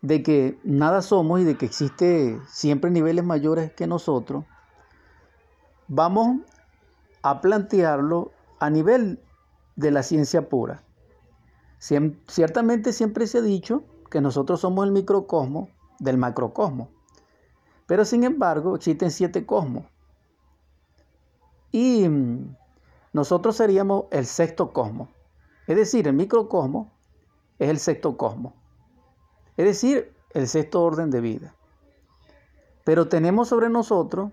de 0.00 0.22
que 0.22 0.58
nada 0.64 1.02
somos 1.02 1.40
y 1.40 1.44
de 1.44 1.56
que 1.56 1.66
existe 1.66 2.38
siempre 2.48 2.90
niveles 2.90 3.24
mayores 3.24 3.72
que 3.72 3.86
nosotros, 3.86 4.44
vamos 5.88 6.40
a 7.22 7.40
plantearlo 7.40 8.32
a 8.58 8.70
nivel 8.70 9.20
de 9.76 9.90
la 9.90 10.02
ciencia 10.02 10.48
pura. 10.48 10.82
Ciertamente 11.78 12.92
siempre 12.92 13.26
se 13.26 13.38
ha 13.38 13.42
dicho 13.42 13.84
que 14.10 14.20
nosotros 14.20 14.60
somos 14.60 14.86
el 14.86 14.92
microcosmo 14.92 15.68
del 15.98 16.18
macrocosmo, 16.18 16.88
pero 17.86 18.04
sin 18.04 18.24
embargo 18.24 18.76
existen 18.76 19.10
siete 19.10 19.44
cosmos. 19.44 19.84
Y 21.72 22.08
mm, 22.08 22.56
nosotros 23.12 23.56
seríamos 23.56 24.04
el 24.10 24.26
sexto 24.26 24.72
cosmo. 24.72 25.08
Es 25.66 25.76
decir, 25.76 26.06
el 26.08 26.14
microcosmo 26.14 26.92
es 27.58 27.68
el 27.68 27.78
sexto 27.78 28.16
cosmo. 28.16 28.54
Es 29.56 29.66
decir, 29.66 30.14
el 30.30 30.48
sexto 30.48 30.82
orden 30.82 31.10
de 31.10 31.20
vida. 31.20 31.54
Pero 32.84 33.08
tenemos 33.08 33.48
sobre 33.48 33.68
nosotros, 33.68 34.30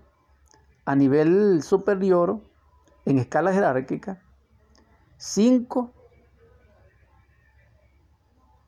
a 0.84 0.94
nivel 0.94 1.62
superior, 1.62 2.40
en 3.04 3.18
escala 3.18 3.52
jerárquica, 3.52 4.22
cinco 5.16 5.92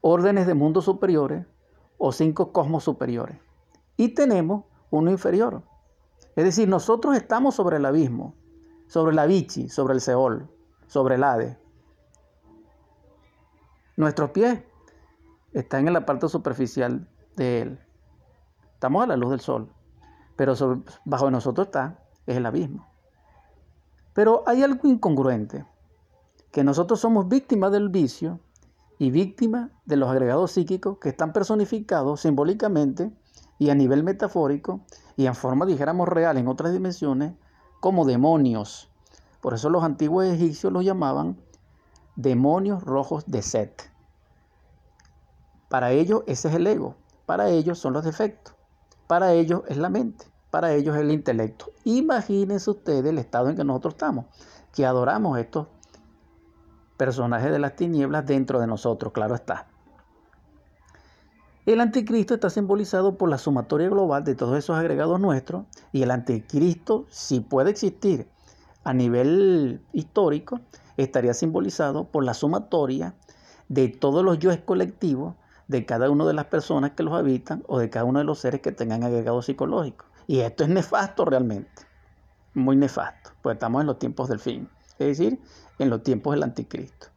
órdenes 0.01 0.47
de 0.47 0.55
mundos 0.55 0.85
superiores 0.85 1.47
o 1.99 2.13
cinco 2.13 2.53
cosmos 2.53 2.85
superiores. 2.85 3.39
Y 3.97 4.15
tenemos 4.15 4.65
uno 4.91 5.11
inferior. 5.11 5.63
Es 6.37 6.45
decir, 6.45 6.69
nosotros 6.69 7.17
estamos 7.17 7.55
sobre 7.55 7.77
el 7.77 7.85
abismo, 7.87 8.35
sobre 8.87 9.15
la 9.15 9.27
Vichy, 9.27 9.69
sobre 9.69 9.95
el 9.95 10.01
Seol, 10.01 10.51
sobre 10.87 11.15
el 11.15 11.25
Hade. 11.25 11.59
Nuestros 13.97 14.31
pies 14.31 14.63
están 15.53 15.87
en 15.87 15.95
la 15.95 16.05
parte 16.05 16.29
superficial 16.29 17.09
de 17.37 17.63
él. 17.63 17.81
Estamos 18.75 19.05
a 19.05 19.07
la 19.07 19.17
luz 19.17 19.31
del 19.31 19.41
sol, 19.41 19.73
pero 20.37 20.55
bajo 21.05 21.31
nosotros 21.31 21.69
está 21.69 22.01
es 22.27 22.37
el 22.37 22.47
abismo. 22.47 22.94
Pero 24.15 24.45
hay 24.47 24.63
algo 24.63 24.89
incongruente, 24.89 25.67
que 26.51 26.65
nosotros 26.65 27.01
somos 27.01 27.29
víctimas 27.29 27.73
del 27.73 27.89
vicio 27.89 28.41
y 28.99 29.11
víctimas 29.11 29.71
de 29.85 29.97
los 29.97 30.09
agregados 30.09 30.53
psíquicos 30.53 30.99
que 30.99 31.09
están 31.09 31.33
personificados 31.33 32.21
simbólicamente 32.21 33.13
y 33.59 33.71
a 33.71 33.75
nivel 33.75 34.05
metafórico 34.05 34.81
y 35.17 35.27
en 35.27 35.35
forma, 35.35 35.67
dijéramos, 35.67 36.09
real 36.09 36.39
en 36.39 36.49
otras 36.49 36.73
dimensiones 36.73 37.35
como 37.81 38.05
demonios. 38.05 38.89
Por 39.41 39.55
eso 39.55 39.69
los 39.69 39.83
antiguos 39.83 40.27
egipcios 40.27 40.73
los 40.73 40.85
llamaban 40.85 41.37
demonios 42.17 42.83
rojos 42.85 43.25
de 43.27 43.43
Set. 43.43 43.91
Para 45.69 45.91
ellos 45.91 46.23
ese 46.27 46.49
es 46.49 46.55
el 46.55 46.67
ego, 46.69 46.95
para 47.27 47.49
ellos 47.49 47.81
son 47.81 47.95
los 47.95 48.05
defectos, 48.05 48.55
para 49.09 49.33
ellos 49.33 49.63
es 49.67 49.77
la 49.77 49.91
mente, 49.91 50.27
para 50.55 50.73
ellos 50.73 50.97
el 50.97 51.11
intelecto. 51.11 51.73
Imagínense 51.83 52.71
ustedes 52.71 53.07
el 53.07 53.19
estado 53.19 53.51
en 53.51 53.57
que 53.57 53.65
nosotros 53.65 53.95
estamos, 53.95 54.27
que 54.73 54.87
adoramos 54.87 55.37
estos 55.37 55.67
personajes 56.97 57.51
de 57.51 57.59
las 57.59 57.75
tinieblas 57.75 58.25
dentro 58.25 58.61
de 58.61 58.69
nosotros, 58.69 59.13
claro 59.13 59.35
está. 59.35 59.67
El 61.67 61.81
anticristo 61.81 62.35
está 62.35 62.51
simbolizado 62.51 63.19
por 63.19 63.31
la 63.31 63.39
sumatoria 63.39 63.89
global 63.89 64.23
de 64.23 64.37
todos 64.37 64.57
esos 64.57 64.77
agregados 64.77 65.19
nuestros 65.19 65.65
y 65.91 66.05
el 66.05 66.13
anticristo, 66.13 67.07
si 67.11 67.41
puede 67.41 67.71
existir 67.71 68.29
a 68.85 68.95
nivel 68.95 69.81
histórico, 69.93 70.61
estaría 70.97 71.35
simbolizado 71.35 72.05
por 72.05 72.23
la 72.23 72.33
sumatoria 72.33 73.17
de 73.69 73.89
todos 73.89 74.23
los 74.23 74.39
yoes 74.39 74.61
colectivos 74.61 75.35
de 75.67 75.85
cada 75.85 76.09
una 76.11 76.25
de 76.25 76.35
las 76.35 76.45
personas 76.45 76.93
que 76.93 77.03
los 77.03 77.15
habitan 77.15 77.65
o 77.67 77.81
de 77.81 77.91
cada 77.91 78.05
uno 78.05 78.21
de 78.21 78.25
los 78.25 78.39
seres 78.39 78.61
que 78.61 78.71
tengan 78.71 79.03
agregados 79.03 79.47
psicológicos. 79.47 80.14
Y 80.27 80.41
esto 80.41 80.65
es 80.65 80.71
nefasto 80.71 81.25
realmente, 81.25 81.83
muy 82.55 82.77
nefasto, 82.77 83.31
pues 83.43 83.55
estamos 83.55 83.81
en 83.81 83.87
los 83.87 83.99
tiempos 83.99 84.29
del 84.29 84.39
fin 84.39 84.69
es 84.99 85.19
decir, 85.19 85.41
en 85.79 85.91
los 85.91 86.03
tiempos 86.03 86.35
del 86.35 86.43
anticristo. 86.43 87.09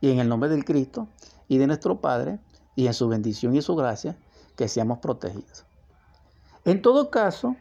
Y 0.00 0.10
en 0.10 0.18
el 0.18 0.28
nombre 0.28 0.48
del 0.48 0.64
Cristo 0.64 1.08
y 1.48 1.58
de 1.58 1.66
nuestro 1.66 2.00
Padre, 2.00 2.38
y 2.74 2.86
en 2.86 2.94
su 2.94 3.08
bendición 3.08 3.54
y 3.54 3.62
su 3.62 3.76
gracia, 3.76 4.16
que 4.56 4.68
seamos 4.68 4.98
protegidos. 4.98 5.66
En 6.64 6.80
todo 6.80 7.10
caso, 7.10 7.56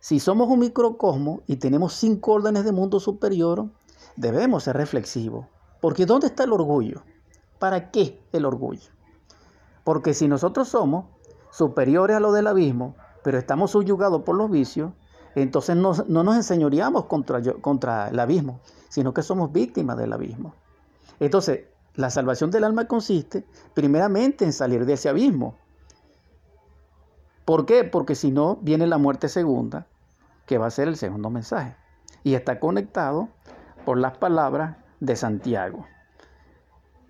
si 0.00 0.18
somos 0.18 0.48
un 0.48 0.60
microcosmo 0.60 1.42
y 1.46 1.56
tenemos 1.56 1.94
cinco 1.94 2.32
órdenes 2.32 2.64
de 2.64 2.72
mundo 2.72 3.00
superior, 3.00 3.68
debemos 4.16 4.64
ser 4.64 4.76
reflexivos. 4.76 5.46
Porque 5.80 6.06
¿dónde 6.06 6.28
está 6.28 6.44
el 6.44 6.52
orgullo? 6.52 7.02
¿Para 7.58 7.90
qué 7.90 8.20
el 8.32 8.44
orgullo? 8.44 8.90
Porque 9.84 10.14
si 10.14 10.28
nosotros 10.28 10.68
somos 10.68 11.06
superiores 11.50 12.16
a 12.16 12.20
lo 12.20 12.32
del 12.32 12.46
abismo, 12.46 12.94
pero 13.22 13.38
estamos 13.38 13.70
subyugados 13.70 14.22
por 14.22 14.36
los 14.36 14.50
vicios, 14.50 14.92
entonces 15.34 15.76
no, 15.76 15.92
nos 15.92 16.36
enseñoreamos 16.36 17.06
contra, 17.06 17.40
contra 17.60 18.08
el 18.08 18.18
abismo, 18.18 18.60
sino 18.88 19.14
que 19.14 19.22
somos 19.22 19.52
víctimas 19.52 19.96
del 19.96 20.12
abismo. 20.12 20.54
Entonces, 21.20 21.66
la 21.94 22.10
salvación 22.10 22.50
del 22.50 22.64
alma 22.64 22.86
consiste 22.86 23.44
primeramente 23.74 24.44
en 24.44 24.52
salir 24.52 24.86
de 24.86 24.94
ese 24.94 25.08
abismo. 25.08 25.56
¿Por 27.44 27.66
qué? 27.66 27.84
Porque 27.84 28.14
si 28.14 28.30
no, 28.30 28.56
viene 28.60 28.86
la 28.86 28.98
muerte 28.98 29.28
segunda, 29.28 29.86
que 30.46 30.58
va 30.58 30.66
a 30.66 30.70
ser 30.70 30.88
el 30.88 30.96
segundo 30.96 31.30
mensaje. 31.30 31.76
Y 32.22 32.34
está 32.34 32.60
conectado 32.60 33.28
por 33.84 33.98
las 33.98 34.16
palabras 34.16 34.76
de 35.00 35.16
Santiago. 35.16 35.86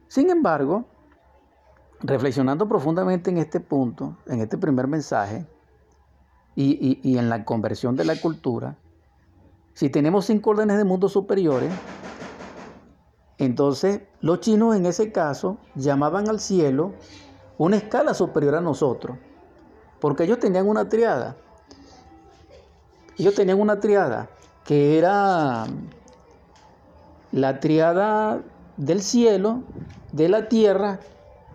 Sin 0.09 0.31
embargo, 0.31 0.85
reflexionando 2.01 2.68
profundamente 2.68 3.31
en 3.31 3.38
este 3.38 3.61
punto, 3.61 4.16
en 4.27 4.40
este 4.40 4.59
primer 4.59 4.87
mensaje, 4.87 5.46
y, 6.55 7.17
en 7.19 7.29
la 7.29 7.45
conversión 7.45 7.97
de 7.97 8.05
la 8.05 8.17
cultura, 8.17 8.77
si 9.75 9.88
tenemos 9.88 10.27
cinco 10.27 10.51
órdenes 10.51 10.77
de 10.77 10.85
mundo 10.85 11.09
superiores, 11.09 11.73
entonces 13.38 14.03
los 14.21 14.41
chinos 14.41 14.77
en 14.77 14.87
ese 14.87 15.12
caso 15.12 15.59
llamaban 15.75 16.29
al 16.29 16.41
cielo 16.41 16.93
una 17.59 17.77
escala 17.77 18.15
superior 18.15 18.57
a 18.57 18.61
nosotros, 18.61 19.17
porque 20.01 20.25
ellos 20.25 20.38
tenían 20.38 20.69
una 20.69 20.88
triada. 20.88 21.37
Ellos 23.19 23.35
tenían 23.35 23.61
una 23.61 23.81
triada 23.81 24.29
que 24.65 24.99
era 24.99 25.67
la 27.31 27.61
triada 27.61 28.43
del 28.77 29.03
cielo, 29.03 29.62
de 30.12 30.29
la 30.29 30.49
tierra 30.49 31.01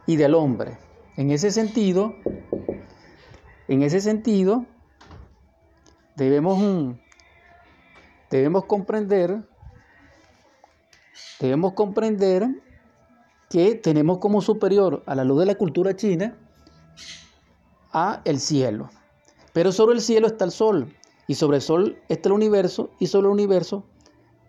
y 0.06 0.16
del 0.16 0.34
hombre. 0.34 0.78
En 1.16 1.32
ese 1.32 1.52
sentido, 1.52 2.16
en 3.68 3.84
ese 3.84 4.02
sentido, 4.02 4.66
debemos, 6.18 6.96
debemos 8.30 8.66
comprender, 8.66 9.48
debemos 11.40 11.74
comprender 11.74 12.48
que 13.50 13.76
tenemos 13.76 14.18
como 14.18 14.42
superior 14.42 15.04
a 15.06 15.16
la 15.16 15.24
luz 15.24 15.40
de 15.40 15.46
la 15.46 15.56
cultura 15.56 15.96
china 15.96 16.36
a 17.94 18.22
el 18.26 18.40
cielo. 18.40 18.90
Pero 19.54 19.72
sobre 19.72 19.96
el 19.96 20.02
cielo 20.02 20.28
está 20.28 20.44
el 20.44 20.52
sol, 20.52 20.94
y 21.28 21.36
sobre 21.36 21.58
el 21.58 21.62
sol 21.62 22.02
está 22.10 22.30
el 22.30 22.34
universo, 22.34 22.90
y 23.00 23.08
sobre 23.08 23.28
el 23.28 23.34
universo 23.34 23.86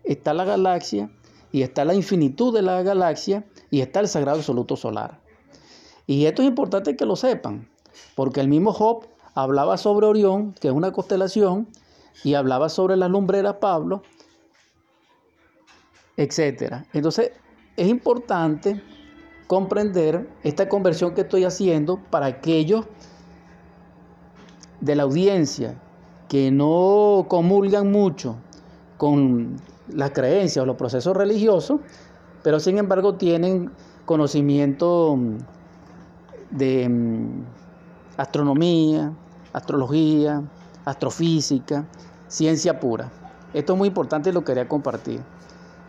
está 0.03 0.33
la 0.33 0.45
galaxia, 0.45 1.11
y 1.51 1.61
está 1.61 1.85
la 1.85 1.93
infinitud 1.93 2.53
de 2.53 2.63
la 2.63 2.81
galaxia, 2.83 3.45
y 3.69 3.81
está 3.81 3.99
el 3.99 4.07
sagrado 4.07 4.39
absoluto 4.39 4.75
solar. 4.75 5.21
Y 6.07 6.25
esto 6.25 6.41
es 6.41 6.47
importante 6.47 6.95
que 6.95 7.05
lo 7.05 7.15
sepan, 7.15 7.69
porque 8.15 8.41
el 8.41 8.47
mismo 8.47 8.73
Job 8.73 9.05
hablaba 9.43 9.77
sobre 9.77 10.07
Orión, 10.07 10.53
que 10.53 10.67
es 10.67 10.73
una 10.73 10.91
constelación, 10.91 11.67
y 12.23 12.33
hablaba 12.33 12.69
sobre 12.69 12.97
las 12.97 13.09
lumbreras 13.09 13.55
Pablo, 13.55 14.01
etc. 16.17 16.83
Entonces, 16.93 17.31
es 17.77 17.87
importante 17.87 18.81
comprender 19.47 20.29
esta 20.43 20.67
conversión 20.67 21.13
que 21.13 21.21
estoy 21.21 21.45
haciendo 21.45 21.99
para 22.09 22.27
aquellos 22.27 22.85
de 24.81 24.95
la 24.95 25.03
audiencia 25.03 25.79
que 26.27 26.51
no 26.51 27.25
comulgan 27.27 27.91
mucho 27.91 28.35
con 28.97 29.57
las 29.87 30.11
creencias 30.11 30.63
o 30.63 30.65
los 30.65 30.75
procesos 30.75 31.15
religiosos, 31.15 31.79
pero 32.43 32.59
sin 32.59 32.77
embargo 32.77 33.15
tienen 33.15 33.71
conocimiento 34.05 35.17
de 36.51 36.87
mm, 36.87 37.43
astronomía, 38.17 39.13
astrología, 39.53 40.43
astrofísica, 40.85 41.85
ciencia 42.27 42.79
pura. 42.79 43.11
Esto 43.53 43.73
es 43.73 43.79
muy 43.79 43.87
importante 43.87 44.29
y 44.29 44.33
lo 44.33 44.43
quería 44.43 44.67
compartir. 44.67 45.21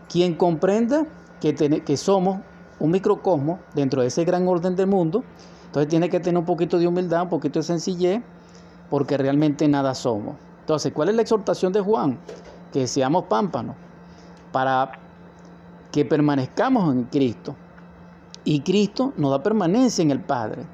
Quien 0.08 0.34
comprenda 0.34 1.06
que, 1.40 1.54
que 1.54 1.96
somos 1.96 2.40
un 2.78 2.90
microcosmo 2.90 3.60
dentro 3.74 4.02
de 4.02 4.08
ese 4.08 4.24
gran 4.24 4.48
orden 4.48 4.74
del 4.74 4.86
mundo, 4.86 5.22
entonces 5.66 5.88
tiene 5.88 6.08
que 6.08 6.18
tener 6.18 6.38
un 6.38 6.46
poquito 6.46 6.78
de 6.78 6.86
humildad, 6.86 7.22
un 7.22 7.28
poquito 7.28 7.58
de 7.58 7.62
sencillez, 7.62 8.22
porque 8.88 9.16
realmente 9.16 9.68
nada 9.68 9.94
somos. 9.94 10.36
Entonces, 10.60 10.92
¿cuál 10.92 11.10
es 11.10 11.14
la 11.14 11.22
exhortación 11.22 11.72
de 11.72 11.80
Juan? 11.80 12.18
Que 12.72 12.86
seamos 12.86 13.24
pámpanos 13.24 13.76
para 14.52 14.92
que 15.92 16.04
permanezcamos 16.04 16.92
en 16.94 17.04
Cristo. 17.04 17.54
Y 18.44 18.60
Cristo 18.60 19.12
nos 19.16 19.30
da 19.30 19.42
permanencia 19.42 20.02
en 20.02 20.10
el 20.10 20.20
Padre. 20.20 20.64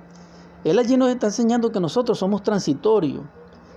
Él 0.66 0.80
allí 0.80 0.96
nos 0.96 1.10
está 1.10 1.28
enseñando 1.28 1.70
que 1.70 1.78
nosotros 1.78 2.18
somos 2.18 2.42
transitorios, 2.42 3.22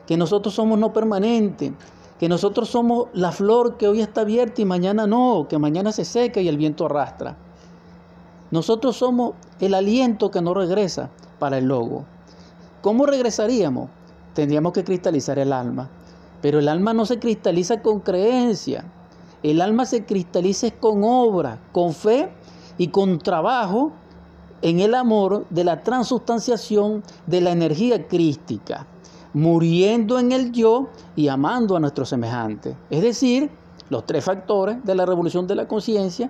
que 0.08 0.18
nosotros 0.18 0.56
somos 0.56 0.80
no 0.80 0.92
permanentes, 0.92 1.72
que 2.20 2.28
nosotros 2.28 2.68
somos 2.68 3.10
la 3.14 3.32
flor 3.32 3.78
que 3.78 3.88
hoy 3.88 4.02
está 4.02 4.22
abierta 4.22 4.64
y 4.64 4.66
mañana 4.66 5.06
no, 5.06 5.46
que 5.48 5.60
mañana 5.60 5.92
se 5.92 6.04
seca 6.04 6.42
y 6.42 6.48
el 6.48 6.58
viento 6.58 6.88
arrastra. 6.88 7.38
Nosotros 8.50 8.96
somos 8.96 9.34
el 9.60 9.76
aliento 9.76 10.32
que 10.32 10.42
no 10.42 10.56
regresa 10.56 11.12
para 11.38 11.60
el 11.60 11.66
logo. 11.66 12.06
¿Cómo 12.82 13.06
regresaríamos? 13.06 13.92
Tendríamos 14.34 14.74
que 14.74 14.84
cristalizar 14.84 15.38
el 15.38 15.54
alma. 15.54 15.92
Pero 16.42 16.58
el 16.58 16.68
alma 16.68 16.96
no 16.96 17.06
se 17.06 17.20
cristaliza 17.20 17.84
con 17.84 18.00
creencia. 18.00 18.84
El 19.44 19.62
alma 19.62 19.86
se 19.86 20.06
cristaliza 20.06 20.72
con 20.72 21.04
obra, 21.04 21.60
con 21.72 21.94
fe 21.94 22.32
y 22.80 22.88
con 22.88 23.20
trabajo 23.20 23.92
en 24.62 24.80
el 24.80 24.96
amor 24.96 25.46
de 25.50 25.64
la 25.64 25.84
transustanciación 25.84 27.04
de 27.28 27.42
la 27.42 27.52
energía 27.52 28.08
crística, 28.08 28.86
muriendo 29.34 30.20
en 30.20 30.32
el 30.32 30.52
yo 30.52 30.90
y 31.16 31.28
amando 31.28 31.76
a 31.76 31.80
nuestro 31.80 32.06
semejante. 32.06 32.76
Es 32.90 33.02
decir, 33.02 33.50
los 33.90 34.06
tres 34.06 34.24
factores 34.24 34.84
de 34.84 34.96
la 34.96 35.06
revolución 35.06 35.48
de 35.48 35.56
la 35.56 35.68
conciencia 35.68 36.30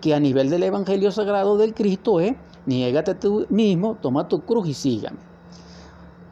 que 0.00 0.14
a 0.14 0.20
nivel 0.20 0.50
del 0.50 0.62
Evangelio 0.62 1.10
Sagrado 1.10 1.56
del 1.56 1.74
Cristo 1.74 2.20
es, 2.20 2.34
niégate 2.66 3.14
tú 3.14 3.46
mismo, 3.48 3.96
toma 4.00 4.28
tu 4.28 4.40
cruz 4.42 4.68
y 4.68 4.74
sígame. 4.74 5.18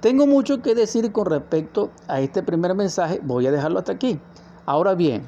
Tengo 0.00 0.26
mucho 0.26 0.62
que 0.62 0.74
decir 0.74 1.12
con 1.12 1.26
respecto 1.26 1.90
a 2.08 2.20
este 2.20 2.42
primer 2.42 2.74
mensaje, 2.74 3.20
voy 3.22 3.46
a 3.46 3.52
dejarlo 3.52 3.78
hasta 3.78 3.92
aquí. 3.92 4.18
Ahora 4.66 4.94
bien, 4.94 5.22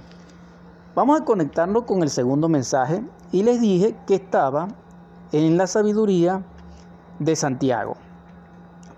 vamos 0.94 1.20
a 1.20 1.24
conectarnos 1.24 1.84
con 1.84 2.02
el 2.02 2.10
segundo 2.10 2.48
mensaje 2.48 3.02
y 3.30 3.42
les 3.42 3.60
dije 3.60 3.94
que 4.06 4.16
estaba 4.16 4.68
en 5.34 5.56
la 5.56 5.66
sabiduría 5.66 6.44
de 7.18 7.34
Santiago. 7.34 7.96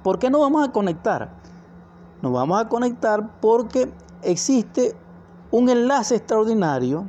¿Por 0.03 0.19
qué 0.19 0.29
nos 0.29 0.43
vamos 0.43 0.69
a 0.69 0.71
conectar? 0.71 1.31
Nos 2.21 2.31
vamos 2.31 2.61
a 2.61 2.69
conectar 2.69 3.41
porque 3.41 3.91
existe 4.23 4.95
un 5.51 5.71
enlace 5.71 6.17
extraordinario 6.17 7.09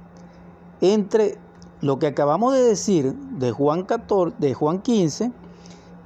entre 0.79 1.37
lo 1.81 1.99
que 1.99 2.07
acabamos 2.07 2.53
de 2.53 2.61
decir 2.61 3.13
de 3.15 3.51
Juan, 3.51 3.83
14, 3.83 4.37
de 4.39 4.53
Juan 4.53 4.81
15 4.81 5.33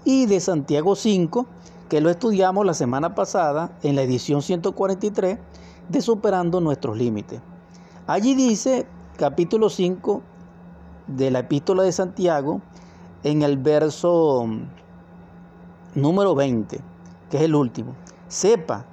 y 0.04 0.26
de 0.26 0.40
Santiago 0.40 0.96
5, 0.96 1.46
que 1.90 2.02
lo 2.02 2.10
estudiamos 2.10 2.66
la 2.66 2.74
semana 2.74 3.14
pasada 3.14 3.72
en 3.84 3.96
la 3.96 4.02
edición 4.02 4.42
143 4.42 5.38
de 5.90 6.02
Superando 6.02 6.60
nuestros 6.60 6.98
Límites. 6.98 7.40
Allí 8.08 8.34
dice, 8.34 8.88
capítulo 9.18 9.70
5 9.70 10.24
de 11.06 11.30
la 11.30 11.40
epístola 11.40 11.84
de 11.84 11.92
Santiago, 11.92 12.62
en 13.24 13.42
el 13.44 13.58
verso 13.58 14.48
número 15.96 16.36
20, 16.36 16.80
que 17.30 17.38
es 17.38 17.44
el 17.44 17.56
último. 17.56 17.96
Sepa 18.28 18.86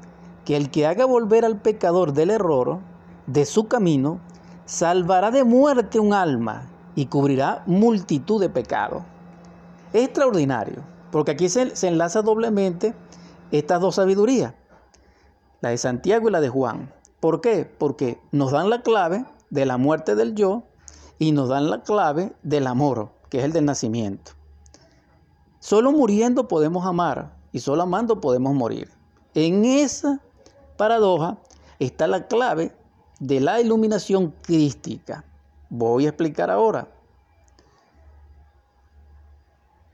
que 0.45 0.57
el 0.57 0.71
que 0.71 0.87
haga 0.87 1.05
volver 1.05 1.45
al 1.45 1.61
pecador 1.61 2.13
del 2.13 2.31
error, 2.31 2.79
de 3.27 3.45
su 3.45 3.69
camino, 3.69 4.21
salvará 4.65 5.31
de 5.31 5.45
muerte 5.45 6.01
un 6.01 6.13
alma 6.13 6.69
y 6.95 7.07
cubrirá 7.07 7.63
multitud 7.67 8.41
de 8.41 8.49
pecados. 8.49 9.03
Es 9.93 10.05
extraordinario, 10.05 10.83
porque 11.11 11.33
aquí 11.33 11.49
se, 11.49 11.75
se 11.77 11.89
enlaza 11.89 12.23
doblemente 12.23 12.95
estas 13.51 13.81
dos 13.81 13.95
sabidurías, 13.95 14.55
la 15.61 15.71
de 15.71 15.79
Santiago 15.79 16.29
y 16.29 16.33
la 16.33 16.41
de 16.41 16.49
Juan. 16.49 16.93
¿Por 17.21 17.41
qué? 17.41 17.65
Porque 17.65 18.21
nos 18.31 18.53
dan 18.53 18.71
la 18.71 18.83
clave 18.83 19.25
de 19.51 19.67
la 19.67 19.77
muerte 19.77 20.15
del 20.15 20.35
yo 20.35 20.65
y 21.19 21.33
nos 21.33 21.49
dan 21.49 21.71
la 21.71 21.83
clave 21.83 22.33
del 22.43 22.67
amor, 22.67 23.11
que 23.31 23.39
es 23.39 23.45
el 23.45 23.53
del 23.53 23.65
nacimiento. 23.65 24.33
Solo 25.61 25.93
muriendo 25.93 26.49
podemos 26.49 26.87
amar 26.87 27.37
y 27.53 27.61
solo 27.61 27.83
amando 27.83 28.21
podemos 28.21 28.55
morir. 28.55 28.91
En 29.35 29.65
esa 29.65 30.21
paradoja 30.77 31.39
está 31.79 32.07
la 32.07 32.27
clave 32.27 32.75
de 33.21 33.41
la 33.41 33.61
iluminación 33.61 34.35
crística. 34.43 35.25
Voy 35.69 36.07
a 36.07 36.11
explicar 36.11 36.51
ahora. 36.51 36.89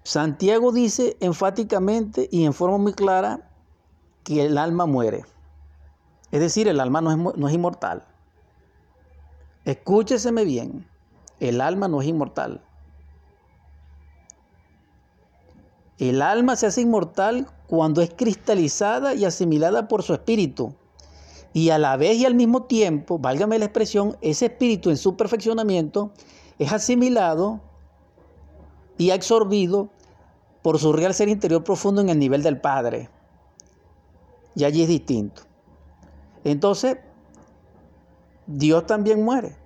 Santiago 0.03 0.70
dice 0.70 1.16
enfáticamente 1.20 2.29
y 2.31 2.44
en 2.44 2.53
forma 2.53 2.77
muy 2.77 2.92
clara 2.92 3.49
que 4.23 4.44
el 4.44 4.59
alma 4.59 4.87
muere. 4.87 5.25
Es 6.31 6.40
decir, 6.40 6.68
el 6.68 6.79
alma 6.81 7.01
no 7.01 7.11
es, 7.11 7.37
no 7.37 7.49
es 7.49 7.55
inmortal. 7.55 8.05
Escúcheseme 9.64 10.44
bien, 10.44 10.87
el 11.40 11.62
alma 11.62 11.88
no 11.88 12.03
es 12.03 12.09
inmortal. 12.09 12.62
El 15.98 16.22
alma 16.22 16.57
se 16.57 16.66
hace 16.66 16.80
inmortal 16.80 17.46
cuando 17.66 18.02
es 18.02 18.11
cristalizada 18.14 19.14
y 19.14 19.24
asimilada 19.24 19.88
por 19.88 20.02
su 20.02 20.12
espíritu 20.12 20.74
y 21.54 21.70
a 21.70 21.78
la 21.78 21.96
vez 21.96 22.18
y 22.18 22.26
al 22.26 22.35
mismo 22.35 22.64
tiempo, 22.64 23.18
válgame 23.18 23.59
la 23.61 23.66
expresión, 23.66 24.16
ese 24.20 24.46
espíritu 24.46 24.90
en 24.90 24.96
su 24.96 25.16
perfeccionamiento 25.16 26.11
es 26.59 26.72
asimilado 26.72 27.61
y 28.98 29.11
absorbido 29.11 29.88
por 30.62 30.80
su 30.80 30.92
real 30.92 31.14
ser 31.14 31.28
interior 31.28 31.62
profundo 31.62 32.00
en 32.00 32.09
el 32.09 32.18
nivel 32.18 32.42
del 32.42 32.61
Padre. 32.61 33.09
Y 34.57 34.64
allí 34.64 34.83
es 34.83 34.88
distinto. 34.88 35.42
Entonces, 36.42 36.96
Dios 38.48 38.85
también 38.87 39.22
muere, 39.22 39.57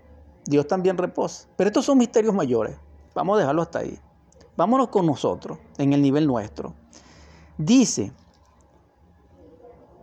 Dios 0.45 0.67
también 0.67 0.99
reposa. 0.99 1.49
Pero 1.57 1.69
estos 1.69 1.87
son 1.87 1.97
misterios 1.97 2.35
mayores. 2.35 2.77
Vamos 3.15 3.37
a 3.37 3.41
dejarlo 3.41 3.63
hasta 3.63 3.79
ahí. 3.79 3.99
Vámonos 4.59 4.89
con 4.89 5.07
nosotros, 5.07 5.57
en 5.79 5.93
el 5.93 6.03
nivel 6.03 6.27
nuestro. 6.27 6.75
Dice, 7.59 8.11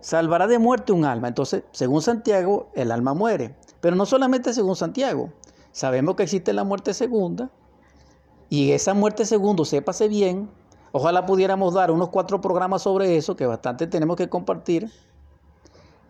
salvará 0.00 0.46
de 0.46 0.58
muerte 0.58 0.92
un 0.92 1.04
alma. 1.04 1.28
Entonces, 1.28 1.64
según 1.72 2.00
Santiago, 2.00 2.70
el 2.72 2.90
alma 2.90 3.12
muere. 3.12 3.54
Pero 3.82 3.96
no 3.96 4.06
solamente 4.06 4.54
según 4.54 4.74
Santiago. 4.74 5.30
Sabemos 5.72 6.16
que 6.16 6.22
existe 6.22 6.54
la 6.54 6.64
muerte 6.64 6.94
segunda. 6.94 7.50
Y 8.48 8.70
esa 8.72 8.94
muerte 8.94 9.26
segunda, 9.26 9.62
sépase 9.66 10.08
bien, 10.08 10.48
ojalá 10.90 11.26
pudiéramos 11.26 11.74
dar 11.74 11.90
unos 11.90 12.08
cuatro 12.08 12.40
programas 12.40 12.80
sobre 12.80 13.18
eso, 13.18 13.36
que 13.36 13.44
bastante 13.44 13.86
tenemos 13.86 14.16
que 14.16 14.30
compartir, 14.30 14.90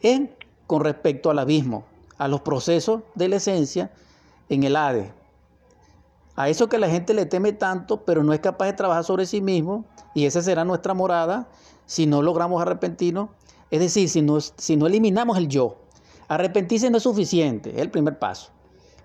en, 0.02 0.32
con 0.68 0.84
respecto 0.84 1.30
al 1.30 1.40
abismo, 1.40 1.82
a 2.16 2.28
los 2.28 2.42
procesos 2.42 3.02
de 3.16 3.28
la 3.28 3.36
esencia 3.36 3.90
en 4.48 4.62
el 4.62 4.76
Hades. 4.76 5.10
A 6.36 6.48
eso 6.48 6.68
que 6.68 6.78
la 6.78 6.88
gente 6.88 7.14
le 7.14 7.26
teme 7.26 7.52
tanto, 7.52 8.04
pero 8.04 8.22
no 8.22 8.32
es 8.32 8.40
capaz 8.40 8.66
de 8.66 8.74
trabajar 8.74 9.04
sobre 9.04 9.26
sí 9.26 9.40
mismo, 9.40 9.84
y 10.14 10.26
esa 10.26 10.42
será 10.42 10.64
nuestra 10.64 10.94
morada 10.94 11.48
si 11.86 12.06
no 12.06 12.22
logramos 12.22 12.60
arrepentirnos 12.60 13.30
es 13.70 13.80
decir, 13.80 14.08
si 14.08 14.22
no, 14.22 14.40
si 14.40 14.76
no 14.76 14.86
eliminamos 14.86 15.36
el 15.38 15.48
yo, 15.48 15.76
arrepentirse 16.28 16.90
no 16.90 16.98
es 16.98 17.02
suficiente, 17.02 17.70
es 17.70 17.78
el 17.78 17.90
primer 17.90 18.18
paso. 18.18 18.50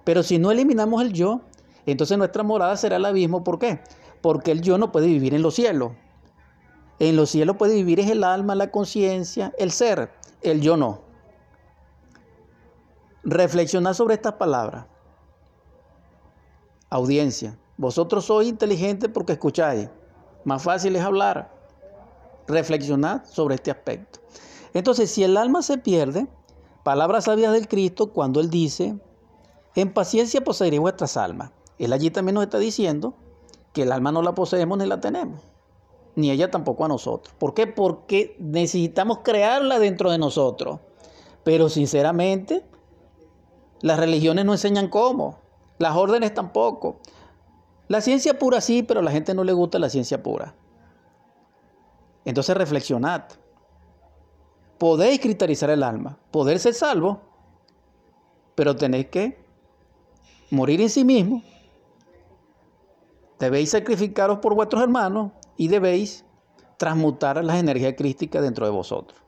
Pero 0.04 0.24
si 0.24 0.38
no 0.38 0.52
eliminamos 0.52 1.02
el 1.02 1.14
yo, 1.14 1.42
entonces 1.86 2.18
nuestra 2.18 2.44
morada 2.44 2.78
será 2.78 2.98
el 2.98 3.06
abismo. 3.06 3.44
¿Por 3.44 3.60
qué? 3.60 3.82
Porque 4.22 4.52
el 4.52 4.62
yo 4.62 4.78
no 4.78 4.92
puede 4.92 5.08
vivir 5.08 5.34
en 5.34 5.42
los 5.42 5.56
cielos. 5.56 5.94
En 7.00 7.16
los 7.16 7.32
cielos 7.32 7.58
puede 7.58 7.76
vivir 7.76 8.00
es 8.00 8.10
el 8.10 8.24
alma, 8.24 8.54
la 8.54 8.70
conciencia, 8.70 9.54
el 9.58 9.72
ser. 9.72 10.12
El 10.42 10.62
yo 10.62 10.78
no. 10.78 11.02
Reflexionar 13.24 13.96
sobre 13.96 14.16
estas 14.16 14.34
palabras. 14.34 14.86
Audiencia. 16.92 17.58
Vosotros 17.78 18.26
sois 18.26 18.50
inteligentes 18.50 19.10
porque 19.14 19.32
escucháis. 19.32 19.90
Más 20.44 20.62
fácil 20.62 20.94
es 20.98 21.02
hablar. 21.02 21.50
Reflexionar 22.48 23.26
sobre 23.26 23.56
este 23.56 23.72
aspecto. 23.72 24.20
Entonces, 24.74 25.10
si 25.10 25.24
el 25.24 25.38
alma 25.38 25.62
se 25.62 25.78
pierde, 25.78 26.28
palabras 26.84 27.24
sabias 27.24 27.54
del 27.54 27.70
Cristo 27.70 28.12
cuando 28.12 28.42
Él 28.42 28.50
dice, 28.50 29.00
en 29.76 29.94
paciencia 29.94 30.42
poseeré 30.42 30.80
vuestras 30.80 31.16
almas. 31.16 31.52
Él 31.80 31.94
allí 31.94 32.12
también 32.12 32.36
nos 32.36 32.44
está 32.44 32.60
diciendo 32.60 33.14
que 33.72 33.84
el 33.84 33.94
alma 33.94 34.12
no 34.12 34.22
la 34.22 34.36
poseemos 34.36 34.78
ni 34.78 34.86
la 34.86 35.00
tenemos, 35.00 35.40
ni 36.16 36.30
ella 36.30 36.52
tampoco 36.52 36.84
a 36.84 36.90
nosotros. 36.90 37.34
¿Por 37.40 37.54
qué? 37.54 37.68
Porque 37.68 38.36
necesitamos 38.38 39.20
crearla 39.24 39.80
dentro 39.80 40.12
de 40.12 40.18
nosotros. 40.18 40.82
Pero 41.46 41.70
sinceramente, 41.70 42.66
las 43.80 43.98
religiones 43.98 44.44
no 44.44 44.52
enseñan 44.52 44.90
cómo, 44.90 45.41
las 45.82 45.96
órdenes 45.96 46.34
tampoco. 46.34 47.00
La 47.88 48.02
ciencia 48.02 48.38
pura 48.40 48.62
sí, 48.62 48.84
pero 48.84 49.02
a 49.02 49.04
la 49.04 49.12
gente 49.12 49.34
no 49.34 49.44
le 49.44 49.54
gusta 49.54 49.80
la 49.80 49.90
ciencia 49.90 50.24
pura. 50.24 50.56
Entonces 52.24 52.56
reflexionad 52.56 53.24
podéis 54.78 55.20
cristalizar 55.20 55.70
el 55.70 55.84
alma, 55.84 56.18
poder 56.32 56.58
ser 56.58 56.74
salvo, 56.74 57.22
pero 58.56 58.76
tenéis 58.76 59.10
que 59.10 59.44
morir 60.50 60.82
en 60.82 60.90
sí 60.90 61.04
mismo. 61.04 61.44
Debéis 63.38 63.70
sacrificaros 63.70 64.40
por 64.40 64.56
vuestros 64.56 64.82
hermanos 64.82 65.34
y 65.56 65.68
debéis 65.68 66.26
transmutar 66.78 67.44
las 67.44 67.58
energías 67.58 67.94
crísticas 67.96 68.42
dentro 68.42 68.66
de 68.66 68.72
vosotros. 68.72 69.20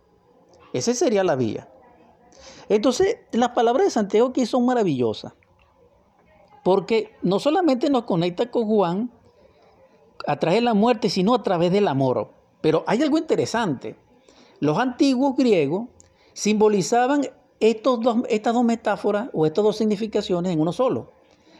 Esa 0.73 0.93
sería 0.95 1.23
la 1.23 1.35
vía. 1.35 1.69
Entonces, 2.67 3.17
las 3.31 3.49
palabras 3.49 3.85
de 3.85 3.91
Santiago 3.91 4.29
aquí 4.29 4.47
son 4.47 4.65
maravillosas, 4.65 5.33
porque 6.63 7.15
no 7.21 7.39
solamente 7.39 7.89
nos 7.89 8.03
conecta 8.03 8.49
con 8.49 8.65
Juan 8.65 9.11
a 10.25 10.39
través 10.39 10.59
de 10.59 10.65
la 10.65 10.73
muerte, 10.73 11.09
sino 11.09 11.35
a 11.35 11.43
través 11.43 11.71
del 11.71 11.87
amor. 11.87 12.31
Pero 12.61 12.83
hay 12.87 13.01
algo 13.01 13.17
interesante. 13.17 13.97
Los 14.59 14.77
antiguos 14.77 15.35
griegos 15.35 15.89
simbolizaban 16.33 17.27
estos 17.59 17.99
dos, 17.99 18.17
estas 18.29 18.53
dos 18.53 18.63
metáforas 18.63 19.29
o 19.33 19.45
estas 19.45 19.63
dos 19.63 19.75
significaciones 19.77 20.53
en 20.53 20.61
uno 20.61 20.71
solo. 20.71 21.11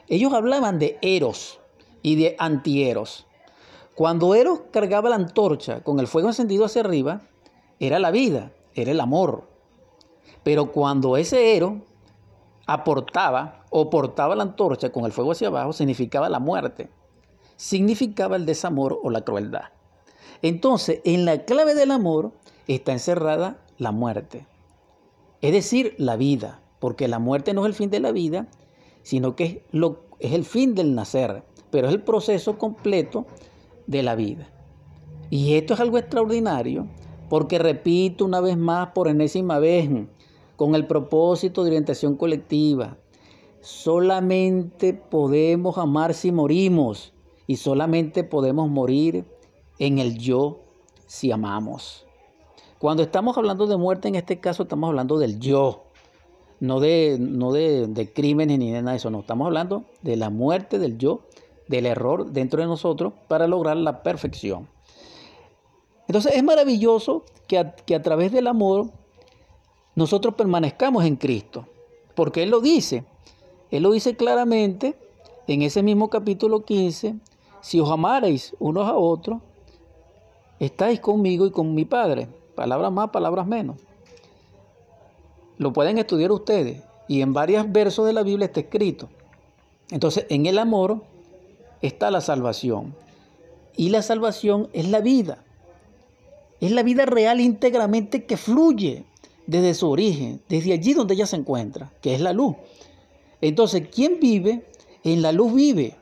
Ellos 0.08 0.34
hablaban 0.34 0.80
de 0.80 0.98
eros 1.02 1.60
y 2.02 2.16
de 2.16 2.36
antieros. 2.40 3.26
Cuando 3.96 4.34
Eros 4.34 4.62
cargaba 4.72 5.10
la 5.10 5.16
antorcha 5.16 5.84
con 5.84 6.00
el 6.00 6.08
fuego 6.08 6.28
encendido 6.28 6.66
hacia 6.66 6.82
arriba, 6.82 7.22
era 7.80 8.00
la 8.00 8.10
vida, 8.10 8.52
era 8.74 8.92
el 8.92 9.00
amor. 9.00 9.48
Pero 10.44 10.72
cuando 10.72 11.16
ese 11.16 11.56
Eros 11.56 11.74
aportaba 12.66 13.63
o 13.76 13.90
portaba 13.90 14.36
la 14.36 14.44
antorcha 14.44 14.92
con 14.92 15.06
el 15.06 15.12
fuego 15.12 15.32
hacia 15.32 15.48
abajo, 15.48 15.74
significaba 15.74 16.30
la 16.30 16.38
muerte, 16.38 16.92
significaba 17.56 18.36
el 18.36 18.46
desamor 18.46 19.00
o 19.02 19.10
la 19.10 19.22
crueldad. 19.22 19.72
Entonces, 20.44 21.02
en 21.06 21.26
la 21.26 21.44
clave 21.46 21.74
del 21.74 21.90
amor 21.90 22.34
está 22.68 22.92
encerrada 22.92 23.58
la 23.80 23.92
muerte. 23.92 24.46
Es 25.42 25.54
decir, 25.54 25.96
la 25.98 26.18
vida, 26.18 26.62
porque 26.80 27.08
la 27.08 27.18
muerte 27.18 27.56
no 27.56 27.62
es 27.62 27.70
el 27.70 27.74
fin 27.74 27.90
de 27.90 28.00
la 28.00 28.12
vida, 28.12 28.48
sino 29.02 29.36
que 29.36 29.44
es, 29.44 29.58
lo, 29.72 30.04
es 30.20 30.34
el 30.34 30.46
fin 30.46 30.76
del 30.76 30.94
nacer, 30.94 31.44
pero 31.72 31.88
es 31.88 31.94
el 31.96 32.04
proceso 32.04 32.60
completo 32.60 33.26
de 33.88 34.04
la 34.04 34.14
vida. 34.14 34.50
Y 35.32 35.56
esto 35.56 35.74
es 35.74 35.80
algo 35.80 35.98
extraordinario, 35.98 36.86
porque 37.28 37.58
repito 37.58 38.24
una 38.24 38.40
vez 38.40 38.56
más, 38.56 38.90
por 38.90 39.08
enésima 39.08 39.58
vez, 39.58 39.90
con 40.58 40.76
el 40.76 40.86
propósito 40.86 41.64
de 41.64 41.72
orientación 41.72 42.16
colectiva, 42.16 42.98
solamente 43.64 44.94
podemos 44.94 45.78
amar 45.78 46.14
si 46.14 46.34
morimos 46.34 47.14
y 47.48 47.56
solamente 47.56 48.26
podemos 48.26 48.70
morir 48.70 49.26
en 49.80 50.00
el 50.00 50.18
yo 50.18 50.60
si 51.08 51.32
amamos. 51.32 52.06
Cuando 52.78 53.04
estamos 53.04 53.38
hablando 53.38 53.66
de 53.66 53.78
muerte, 53.78 54.10
en 54.10 54.16
este 54.16 54.42
caso 54.42 54.64
estamos 54.64 54.90
hablando 54.90 55.18
del 55.18 55.40
yo, 55.40 55.86
no 56.60 56.82
de, 56.82 57.16
no 57.18 57.54
de, 57.54 58.12
crímenes 58.14 58.60
ni 58.60 58.70
de 58.70 58.82
nada 58.82 58.92
de 58.92 58.98
eso, 58.98 59.10
no, 59.10 59.22
estamos 59.22 59.48
hablando 59.48 59.86
de 60.02 60.18
la 60.18 60.30
muerte 60.30 60.78
del 60.78 60.98
yo, 60.98 61.22
del 61.70 61.86
error 61.86 62.32
dentro 62.32 62.60
de 62.60 62.68
nosotros 62.68 63.14
para 63.30 63.48
lograr 63.48 63.78
la 63.78 64.04
perfección. 64.04 64.68
Entonces 66.10 66.36
es 66.36 66.44
maravilloso 66.44 67.24
que 67.48 67.66
que 67.86 67.96
a 67.96 68.02
través 68.02 68.34
del 68.34 68.48
amor 68.48 68.92
nosotros 69.96 70.36
permanezcamos 70.36 71.06
en 71.06 71.16
Cristo, 71.16 71.66
porque 72.14 72.44
Él 72.44 72.50
lo 72.50 72.60
dice, 72.60 73.06
Él 73.74 73.82
lo 73.82 73.92
dice 73.92 74.16
claramente 74.16 74.96
en 75.48 75.64
ese 75.64 75.82
mismo 75.82 76.12
capítulo 76.12 76.64
15, 76.64 77.16
si 77.60 77.80
os 77.80 77.90
amarais 77.90 78.56
unos 78.60 78.88
a 78.88 78.94
otros, 78.94 79.42
estáis 80.60 81.00
conmigo 81.00 81.48
y 81.48 81.52
con 81.52 81.74
mi 81.74 81.84
Padre. 81.84 82.28
Palabras 82.54 82.92
más, 82.92 83.10
palabras 83.10 83.48
menos. 83.48 83.78
Lo 85.58 85.74
pueden 85.74 85.98
estudiar 85.98 86.32
ustedes 86.32 86.84
y 87.08 87.22
en 87.22 87.34
varios 87.34 87.72
versos 87.72 88.06
de 88.06 88.14
la 88.14 88.22
Biblia 88.22 88.46
está 88.46 88.60
escrito. 88.60 89.10
Entonces, 89.90 90.28
en 90.30 90.46
el 90.46 90.60
amor 90.60 91.02
está 91.82 92.12
la 92.12 92.22
salvación. 92.22 92.94
Y 93.76 93.90
la 93.90 94.04
salvación 94.04 94.70
es 94.74 94.88
la 94.88 95.02
vida. 95.02 95.44
Es 96.62 96.70
la 96.70 96.84
vida 96.84 97.08
real 97.08 97.42
íntegramente 97.42 98.26
que 98.26 98.38
fluye 98.38 99.04
desde 99.48 99.74
su 99.74 99.90
origen, 99.90 100.44
desde 100.48 100.74
allí 100.74 100.94
donde 100.94 101.16
ella 101.16 101.26
se 101.26 101.38
encuentra, 101.38 101.92
que 102.02 102.14
es 102.14 102.22
la 102.22 102.34
luz. 102.34 102.56
Entonces, 103.44 103.90
quien 103.90 104.22
vive, 104.22 104.64
en 105.04 105.22
la 105.22 105.34
luz 105.34 105.54
vive. 105.54 105.98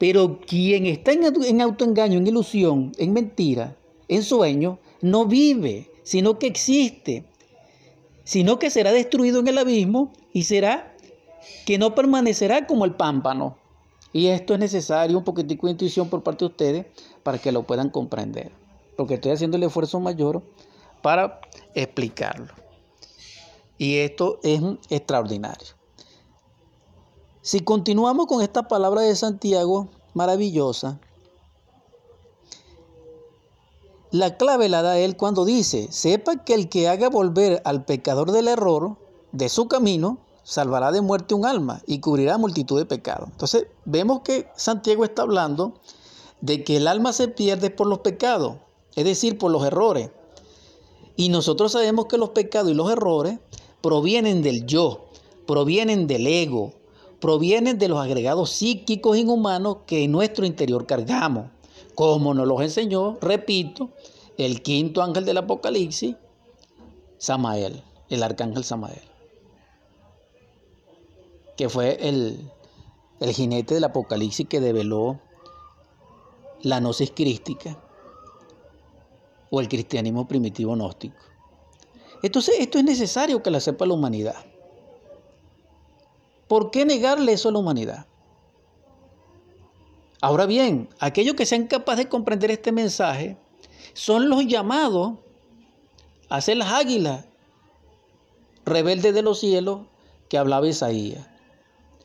Pero 0.00 0.40
quien 0.40 0.86
está 0.86 1.12
en, 1.12 1.22
en 1.44 1.60
autoengaño, 1.60 2.18
en 2.18 2.26
ilusión, 2.26 2.90
en 2.98 3.12
mentira, 3.12 3.76
en 4.08 4.24
sueño, 4.24 4.80
no 5.00 5.26
vive, 5.26 5.92
sino 6.02 6.40
que 6.40 6.48
existe, 6.48 7.24
sino 8.24 8.58
que 8.58 8.68
será 8.68 8.90
destruido 8.90 9.38
en 9.38 9.46
el 9.46 9.58
abismo 9.58 10.12
y 10.32 10.42
será 10.42 10.96
que 11.66 11.78
no 11.78 11.94
permanecerá 11.94 12.66
como 12.66 12.84
el 12.84 12.96
pámpano. 12.96 13.56
Y 14.12 14.26
esto 14.26 14.54
es 14.54 14.58
necesario 14.58 15.16
un 15.16 15.22
poquitico 15.22 15.68
de 15.68 15.72
intuición 15.74 16.10
por 16.10 16.24
parte 16.24 16.44
de 16.44 16.50
ustedes 16.50 16.86
para 17.22 17.38
que 17.38 17.52
lo 17.52 17.62
puedan 17.62 17.90
comprender, 17.90 18.50
porque 18.96 19.14
estoy 19.14 19.30
haciendo 19.30 19.56
el 19.56 19.62
esfuerzo 19.62 20.00
mayor 20.00 20.42
para 21.00 21.40
explicarlo. 21.76 22.52
Y 23.78 23.98
esto 23.98 24.40
es 24.42 24.60
extraordinario. 24.90 25.81
Si 27.44 27.58
continuamos 27.58 28.26
con 28.26 28.40
esta 28.40 28.68
palabra 28.68 29.00
de 29.00 29.16
Santiago 29.16 29.88
maravillosa, 30.14 31.00
la 34.12 34.36
clave 34.36 34.68
la 34.68 34.82
da 34.82 34.96
él 34.96 35.16
cuando 35.16 35.44
dice, 35.44 35.88
sepa 35.90 36.44
que 36.44 36.54
el 36.54 36.68
que 36.68 36.88
haga 36.88 37.08
volver 37.08 37.60
al 37.64 37.84
pecador 37.84 38.30
del 38.30 38.46
error 38.46 38.96
de 39.32 39.48
su 39.48 39.66
camino, 39.66 40.18
salvará 40.44 40.92
de 40.92 41.00
muerte 41.00 41.34
un 41.34 41.44
alma 41.44 41.82
y 41.84 41.98
cubrirá 41.98 42.38
multitud 42.38 42.78
de 42.78 42.86
pecados. 42.86 43.28
Entonces 43.32 43.66
vemos 43.86 44.20
que 44.20 44.46
Santiago 44.54 45.04
está 45.04 45.22
hablando 45.22 45.74
de 46.40 46.62
que 46.62 46.76
el 46.76 46.86
alma 46.86 47.12
se 47.12 47.26
pierde 47.26 47.70
por 47.70 47.88
los 47.88 48.00
pecados, 48.00 48.58
es 48.94 49.04
decir, 49.04 49.36
por 49.36 49.50
los 49.50 49.64
errores. 49.64 50.10
Y 51.16 51.28
nosotros 51.28 51.72
sabemos 51.72 52.06
que 52.06 52.18
los 52.18 52.30
pecados 52.30 52.70
y 52.70 52.74
los 52.74 52.88
errores 52.88 53.40
provienen 53.80 54.42
del 54.42 54.64
yo, 54.64 55.06
provienen 55.44 56.06
del 56.06 56.28
ego, 56.28 56.74
provienen 57.22 57.78
de 57.78 57.86
los 57.86 58.00
agregados 58.00 58.50
psíquicos 58.50 59.16
inhumanos 59.16 59.78
que 59.86 60.02
en 60.02 60.10
nuestro 60.10 60.44
interior 60.44 60.86
cargamos 60.86 61.50
como 61.94 62.34
nos 62.34 62.48
los 62.48 62.60
enseñó, 62.60 63.16
repito, 63.20 63.90
el 64.38 64.60
quinto 64.60 65.02
ángel 65.02 65.24
del 65.24 65.36
Apocalipsis, 65.38 66.16
Samael, 67.18 67.84
el 68.08 68.24
arcángel 68.24 68.64
Samael, 68.64 69.02
que 71.56 71.68
fue 71.68 71.96
el, 72.08 72.50
el 73.20 73.32
jinete 73.32 73.74
del 73.74 73.84
Apocalipsis 73.84 74.48
que 74.48 74.60
develó 74.60 75.20
la 76.62 76.80
gnosis 76.80 77.12
crística 77.14 77.78
o 79.48 79.60
el 79.60 79.68
cristianismo 79.68 80.26
primitivo 80.26 80.74
gnóstico. 80.74 81.14
Entonces, 82.20 82.56
esto 82.58 82.78
es 82.78 82.84
necesario 82.84 83.44
que 83.44 83.50
la 83.52 83.60
sepa 83.60 83.86
la 83.86 83.94
humanidad. 83.94 84.51
¿Por 86.48 86.70
qué 86.70 86.84
negarle 86.84 87.32
eso 87.32 87.48
a 87.48 87.52
la 87.52 87.58
humanidad? 87.58 88.06
Ahora 90.20 90.46
bien, 90.46 90.88
aquellos 91.00 91.34
que 91.34 91.46
sean 91.46 91.66
capaces 91.66 92.04
de 92.04 92.08
comprender 92.08 92.50
este 92.50 92.70
mensaje 92.70 93.36
son 93.94 94.28
los 94.28 94.46
llamados 94.46 95.14
a 96.28 96.40
ser 96.40 96.58
las 96.58 96.72
águilas 96.72 97.24
rebeldes 98.64 99.14
de 99.14 99.22
los 99.22 99.40
cielos 99.40 99.80
que 100.28 100.38
hablaba 100.38 100.66
Isaías. 100.66 101.26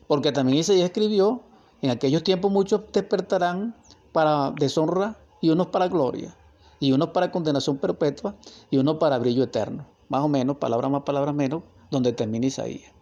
Porque 0.06 0.32
también 0.32 0.58
Isaías 0.58 0.86
escribió, 0.86 1.42
en 1.80 1.90
aquellos 1.90 2.24
tiempos 2.24 2.50
muchos 2.50 2.82
despertarán 2.92 3.76
para 4.12 4.50
deshonra 4.50 5.16
y 5.40 5.50
unos 5.50 5.68
para 5.68 5.86
gloria, 5.86 6.34
y 6.80 6.92
unos 6.92 7.10
para 7.10 7.30
condenación 7.30 7.78
perpetua 7.78 8.34
y 8.70 8.78
unos 8.78 8.96
para 8.96 9.18
brillo 9.18 9.44
eterno. 9.44 9.86
Más 10.08 10.22
o 10.22 10.28
menos, 10.28 10.56
palabra 10.56 10.88
más, 10.88 11.02
palabra 11.02 11.32
menos, 11.32 11.62
donde 11.90 12.12
termina 12.12 12.46
Isaías. 12.46 12.97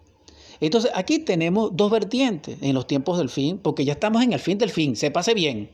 Entonces 0.60 0.90
aquí 0.94 1.18
tenemos 1.18 1.76
dos 1.76 1.90
vertientes 1.90 2.58
en 2.62 2.74
los 2.74 2.86
tiempos 2.86 3.18
del 3.18 3.28
fin, 3.28 3.58
porque 3.58 3.84
ya 3.84 3.92
estamos 3.92 4.22
en 4.22 4.32
el 4.32 4.40
fin 4.40 4.58
del 4.58 4.70
fin, 4.70 4.96
se 4.96 5.10
pase 5.10 5.34
bien. 5.34 5.70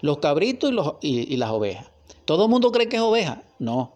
Los 0.00 0.18
cabritos 0.18 0.72
y, 1.00 1.36
las 1.36 1.50
ovejas. 1.50 1.90
¿Todo 2.24 2.44
el 2.44 2.50
mundo 2.50 2.70
cree 2.70 2.88
que 2.88 2.96
es 2.96 3.02
oveja? 3.02 3.42
No. 3.58 3.92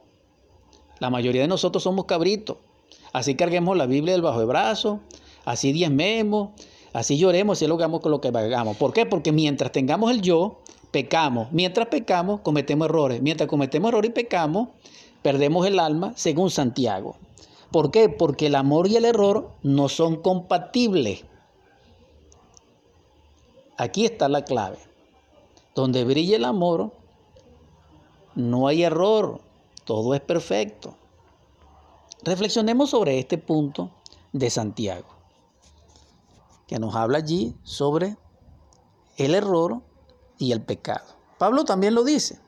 La 0.98 1.11
mayoría 1.11 1.42
de 1.42 1.48
nosotros 1.48 1.83
somos 1.83 2.07
cabritos. 2.07 2.57
Así 3.12 3.35
carguemos 3.35 3.76
la 3.76 3.87
Biblia 3.87 4.12
del 4.12 4.22
bajo 4.22 4.40
el 4.40 4.46
brazo, 4.46 5.00
así 5.44 5.72
diezmemos, 5.72 6.50
así 6.92 7.18
lloremos, 7.18 7.59
así 7.59 7.66
lo 7.66 7.74
hagamos 7.74 8.00
con 8.00 8.11
lo 8.11 8.20
que 8.20 8.28
hagamos. 8.28 8.76
¿Por 8.78 8.92
qué? 8.92 9.05
Porque 9.05 9.33
mientras 9.33 9.70
tengamos 9.70 10.11
el 10.11 10.22
yo, 10.22 10.61
pecamos. 10.90 11.52
Mientras 11.52 11.88
pecamos, 11.88 12.40
cometemos 12.40 12.87
errores. 12.87 13.20
Mientras 13.20 13.48
cometemos 13.48 13.90
errores 13.90 14.11
y 14.11 14.14
pecamos, 14.14 14.68
perdemos 15.20 15.66
el 15.66 15.78
alma, 15.78 16.12
según 16.16 16.50
Santiago. 16.50 17.16
¿Por 17.72 17.90
qué? 17.90 18.11
Porque 18.11 18.46
el 18.46 18.54
amor 18.54 18.87
y 18.87 18.96
el 18.96 19.06
error 19.06 19.50
no 19.62 19.88
son 19.88 20.16
compatibles. 20.16 21.24
Aquí 23.78 24.04
está 24.04 24.28
la 24.28 24.44
clave. 24.44 24.78
Donde 25.74 26.04
brilla 26.04 26.37
el 26.37 26.44
amor, 26.44 26.92
no 28.35 28.68
hay 28.68 28.82
error, 28.82 29.40
todo 29.85 30.14
es 30.14 30.20
perfecto. 30.20 30.94
Reflexionemos 32.22 32.90
sobre 32.90 33.18
este 33.18 33.38
punto 33.38 33.90
de 34.32 34.50
Santiago, 34.50 35.08
que 36.66 36.78
nos 36.78 36.94
habla 36.94 37.18
allí 37.18 37.56
sobre 37.62 38.18
el 39.16 39.35
error 39.35 39.80
y 40.38 40.52
el 40.52 40.62
pecado. 40.62 41.06
Pablo 41.38 41.64
también 41.64 41.94
lo 41.94 42.04
dice. 42.04 42.38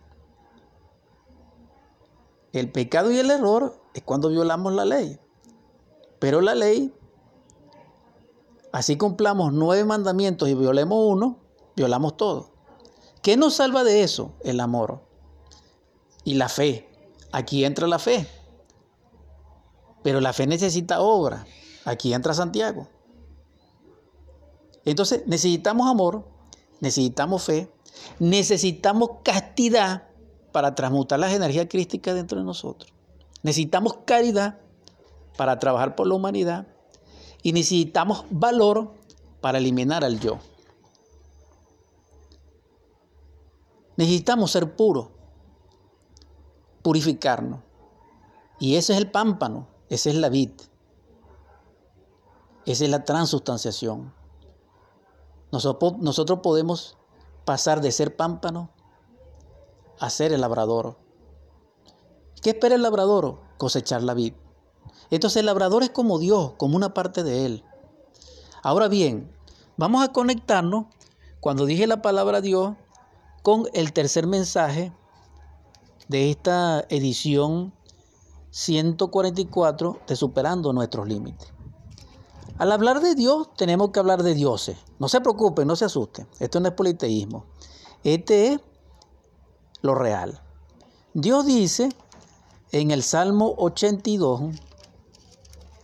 El 2.52 2.70
pecado 2.70 3.10
y 3.10 3.18
el 3.18 3.30
error 3.30 3.84
es 3.94 4.02
cuando 4.02 4.28
violamos 4.28 4.72
la 4.74 4.85
ley. 4.85 5.18
Pero 6.18 6.40
la 6.40 6.54
ley, 6.54 6.92
así 8.72 8.96
cumplamos 8.96 9.52
nueve 9.52 9.85
mandamientos 9.85 10.48
y 10.48 10.54
violemos 10.54 10.98
uno, 11.00 11.38
violamos 11.76 12.16
todo. 12.16 12.50
¿Qué 13.22 13.37
nos 13.37 13.54
salva 13.54 13.85
de 13.85 14.02
eso? 14.02 14.33
El 14.42 14.61
amor 14.61 15.00
y 16.24 16.35
la 16.35 16.48
fe. 16.48 16.88
Aquí 17.33 17.64
entra 17.64 17.87
la 17.87 17.98
fe. 17.98 18.28
Pero 20.02 20.20
la 20.20 20.33
fe 20.33 20.46
necesita 20.46 21.00
obra. 21.00 21.46
Aquí 21.85 22.12
entra 22.12 22.35
Santiago. 22.35 22.88
Entonces 24.85 25.22
necesitamos 25.26 25.88
amor, 25.88 26.26
necesitamos 26.80 27.44
fe, 27.44 27.70
necesitamos 28.18 29.11
castidad 29.22 30.09
para 30.52 30.74
transmutar 30.74 31.18
las 31.18 31.33
energías 31.33 31.66
crísticas 31.70 32.14
dentro 32.14 32.38
de 32.38 32.44
nosotros. 32.44 32.92
Necesitamos 33.44 33.98
caridad 34.04 34.59
para 35.37 35.61
trabajar 35.61 35.94
por 35.94 36.09
la 36.09 36.14
humanidad 36.14 36.66
y 37.42 37.52
necesitamos 37.52 38.24
valor 38.30 38.94
para 39.40 39.59
eliminar 39.59 40.02
al 40.02 40.18
yo. 40.18 40.38
Necesitamos 43.96 44.50
ser 44.50 44.74
puros, 44.74 45.09
purificarnos. 46.83 47.61
Y 48.59 48.76
ese 48.76 48.94
es 48.94 48.98
el 48.98 49.11
pámpano, 49.11 49.68
esa 49.88 50.09
es 50.09 50.16
la 50.16 50.30
vid, 50.30 50.52
esa 52.64 52.85
es 52.85 52.90
la 52.90 53.04
transustanciación. 53.04 54.12
Nosotros, 55.52 56.40
podemos 56.42 56.96
pasar 57.44 57.80
de 57.80 57.92
ser 57.92 58.16
pámpano 58.16 58.70
a 60.00 60.09
ser 60.09 60.33
el 60.33 60.40
labrador. 60.40 61.03
¿Qué 62.44 62.50
espera 62.50 62.74
el 62.74 62.83
labrador? 62.83 63.38
Cosechar 63.57 64.02
la 64.02 64.12
vid. 64.12 64.35
Entonces 65.09 65.38
el 65.38 65.46
labrador 65.46 65.83
es 65.83 65.88
como 65.88 66.18
Dios, 66.18 66.52
como 66.59 66.76
una 66.76 66.92
parte 66.92 67.22
de 67.22 67.46
Él. 67.46 67.64
Ahora 68.62 68.88
bien, 68.88 69.33
vamos 69.78 70.04
a 70.04 70.12
conectarnos, 70.12 70.85
cuando 71.40 71.64
dije 71.64 71.87
la 71.87 72.02
palabra 72.02 72.42
Dios, 72.42 72.74
con 73.42 73.64
el 73.72 73.94
tercer 73.94 74.26
mensaje 74.26 74.92
de 76.09 76.30
esta 76.30 76.85
edición 76.90 77.72
144 78.50 80.00
de 80.07 80.14
Superando 80.14 80.74
nuestros 80.74 81.09
límites. 81.09 81.48
Al 82.59 82.72
hablar 82.72 83.00
de 83.00 83.14
Dios, 83.14 83.54
tenemos 83.57 83.88
que 83.88 84.00
hablar 84.00 84.22
de 84.22 84.35
dioses. 84.35 84.76
No 84.98 85.09
se 85.09 85.22
preocupen, 85.22 85.66
no 85.66 85.76
se 85.76 85.87
asusten. 85.87 86.28
Esto 86.40 86.61
no 86.61 86.68
es 86.68 86.74
politeísmo. 86.74 87.46
Este 88.02 88.52
es 88.52 88.61
lo 89.80 89.94
real. 89.94 90.42
Dios 91.14 91.46
dice 91.46 91.88
en 92.74 92.90
el 92.90 93.04
Salmo 93.04 93.54
82, 93.58 94.52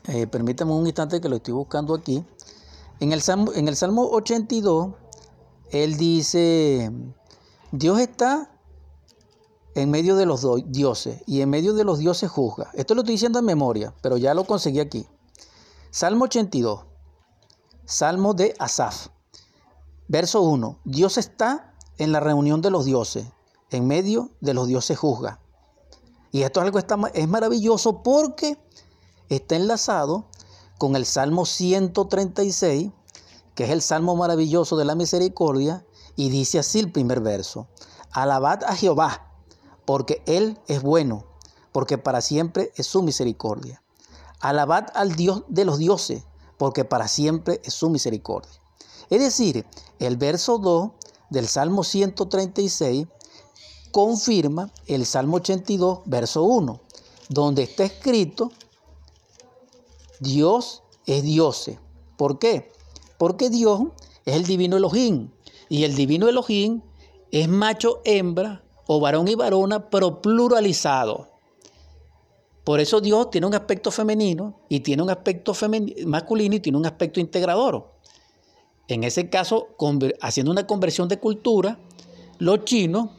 eh, 0.09 0.27
permítame 0.27 0.73
un 0.73 0.87
instante 0.87 1.21
que 1.21 1.29
lo 1.29 1.37
estoy 1.37 1.55
buscando 1.55 1.95
aquí, 1.95 2.25
en 2.99 3.13
el, 3.13 3.23
Salmo, 3.23 3.53
en 3.55 3.69
el 3.69 3.77
Salmo 3.77 4.09
82, 4.11 4.95
Él 5.71 5.97
dice, 5.97 6.91
Dios 7.71 8.01
está 8.01 8.51
en 9.77 9.89
medio 9.89 10.17
de 10.17 10.27
los 10.27 10.45
dioses 10.67 11.23
y 11.29 11.43
en 11.43 11.51
medio 11.51 11.75
de 11.75 11.85
los 11.85 12.01
dioses 12.01 12.29
juzga. 12.29 12.73
Esto 12.75 12.97
lo 12.97 13.03
estoy 13.03 13.15
diciendo 13.15 13.39
en 13.39 13.45
memoria, 13.45 13.95
pero 14.03 14.17
ya 14.17 14.35
lo 14.35 14.43
conseguí 14.43 14.81
aquí. 14.81 15.07
Salmo 15.93 16.25
82, 16.25 16.87
Salmo 17.85 18.35
de 18.35 18.53
Asaf, 18.59 19.11
verso 20.09 20.43
1. 20.43 20.81
Dios 20.85 21.19
está 21.19 21.73
en 21.99 22.11
la 22.11 22.19
reunión 22.19 22.61
de 22.63 22.73
los 22.73 22.85
dioses 22.85 23.29
en 23.71 23.87
medio 23.87 24.33
de 24.41 24.55
los 24.55 24.67
dioses 24.67 24.99
juzga. 24.99 25.39
Y 26.33 26.43
esto 26.43 26.61
es 26.61 26.67
algo 26.67 26.79
está, 26.79 26.97
es 27.15 27.29
maravilloso 27.29 28.03
porque 28.03 28.59
está 29.29 29.57
enlazado 29.57 30.27
con 30.79 30.97
el 30.97 31.05
Salmo 31.07 31.45
136, 31.45 32.91
que 33.55 33.65
es 33.65 33.71
el 33.71 33.83
Salmo 33.83 34.17
maravilloso 34.17 34.77
de 34.77 34.85
la 34.85 34.95
misericordia, 34.95 35.85
y 36.17 36.31
dice 36.31 36.59
así 36.59 36.79
el 36.79 36.93
primer 36.93 37.21
verso, 37.21 37.69
alabad 38.13 38.65
a 38.65 38.75
Jehová, 38.75 39.33
porque 39.85 40.23
Él 40.27 40.59
es 40.69 40.83
bueno, 40.83 41.25
porque 41.73 41.99
para 41.99 42.21
siempre 42.21 42.73
es 42.77 42.87
su 42.87 43.03
misericordia. 43.03 43.83
Alabad 44.41 44.87
al 44.95 45.17
Dios 45.17 45.45
de 45.49 45.65
los 45.65 45.79
dioses, 45.79 46.25
porque 46.57 46.85
para 46.85 47.09
siempre 47.09 47.61
es 47.65 47.75
su 47.75 47.91
misericordia. 47.91 48.61
Es 49.11 49.21
decir, 49.21 49.67
el 49.99 50.17
verso 50.17 50.59
2 50.59 50.93
del 51.31 51.49
Salmo 51.49 51.85
136 51.85 53.07
confirma 53.91 54.71
el 54.87 55.07
Salmo 55.07 55.37
82, 55.37 56.01
verso 56.05 56.43
1, 56.43 56.81
donde 57.29 57.63
está 57.63 57.85
escrito, 57.85 58.51
Dios 60.21 60.83
es 61.07 61.23
Dios. 61.23 61.71
¿Por 62.17 62.39
qué? 62.39 62.71
Porque 63.19 63.51
Dios 63.51 63.83
es 64.25 64.37
el 64.37 64.45
divino 64.45 64.77
Elohim. 64.77 65.31
Y 65.69 65.85
el 65.85 65.95
divino 65.95 66.29
Elohim 66.29 66.83
es 67.31 67.49
macho, 67.49 68.01
hembra, 68.05 68.63
o 68.87 68.99
varón 69.01 69.29
y 69.29 69.35
varona, 69.35 69.89
pero 69.89 70.21
pluralizado. 70.21 71.29
Por 72.65 72.81
eso 72.81 73.01
Dios 73.01 73.31
tiene 73.31 73.47
un 73.47 73.55
aspecto 73.55 73.91
femenino 73.91 74.61
y 74.69 74.81
tiene 74.81 75.03
un 75.03 75.11
aspecto 75.11 75.55
masculino 76.07 76.57
y 76.57 76.61
tiene 76.61 76.77
un 76.77 76.87
aspecto 76.87 77.21
integrador. 77.21 77.93
En 78.89 79.05
ese 79.05 79.31
caso, 79.31 79.69
haciendo 80.21 80.51
una 80.51 80.67
conversión 80.67 81.09
de 81.09 81.19
cultura, 81.19 81.79
los 82.39 82.65
chinos 82.65 83.11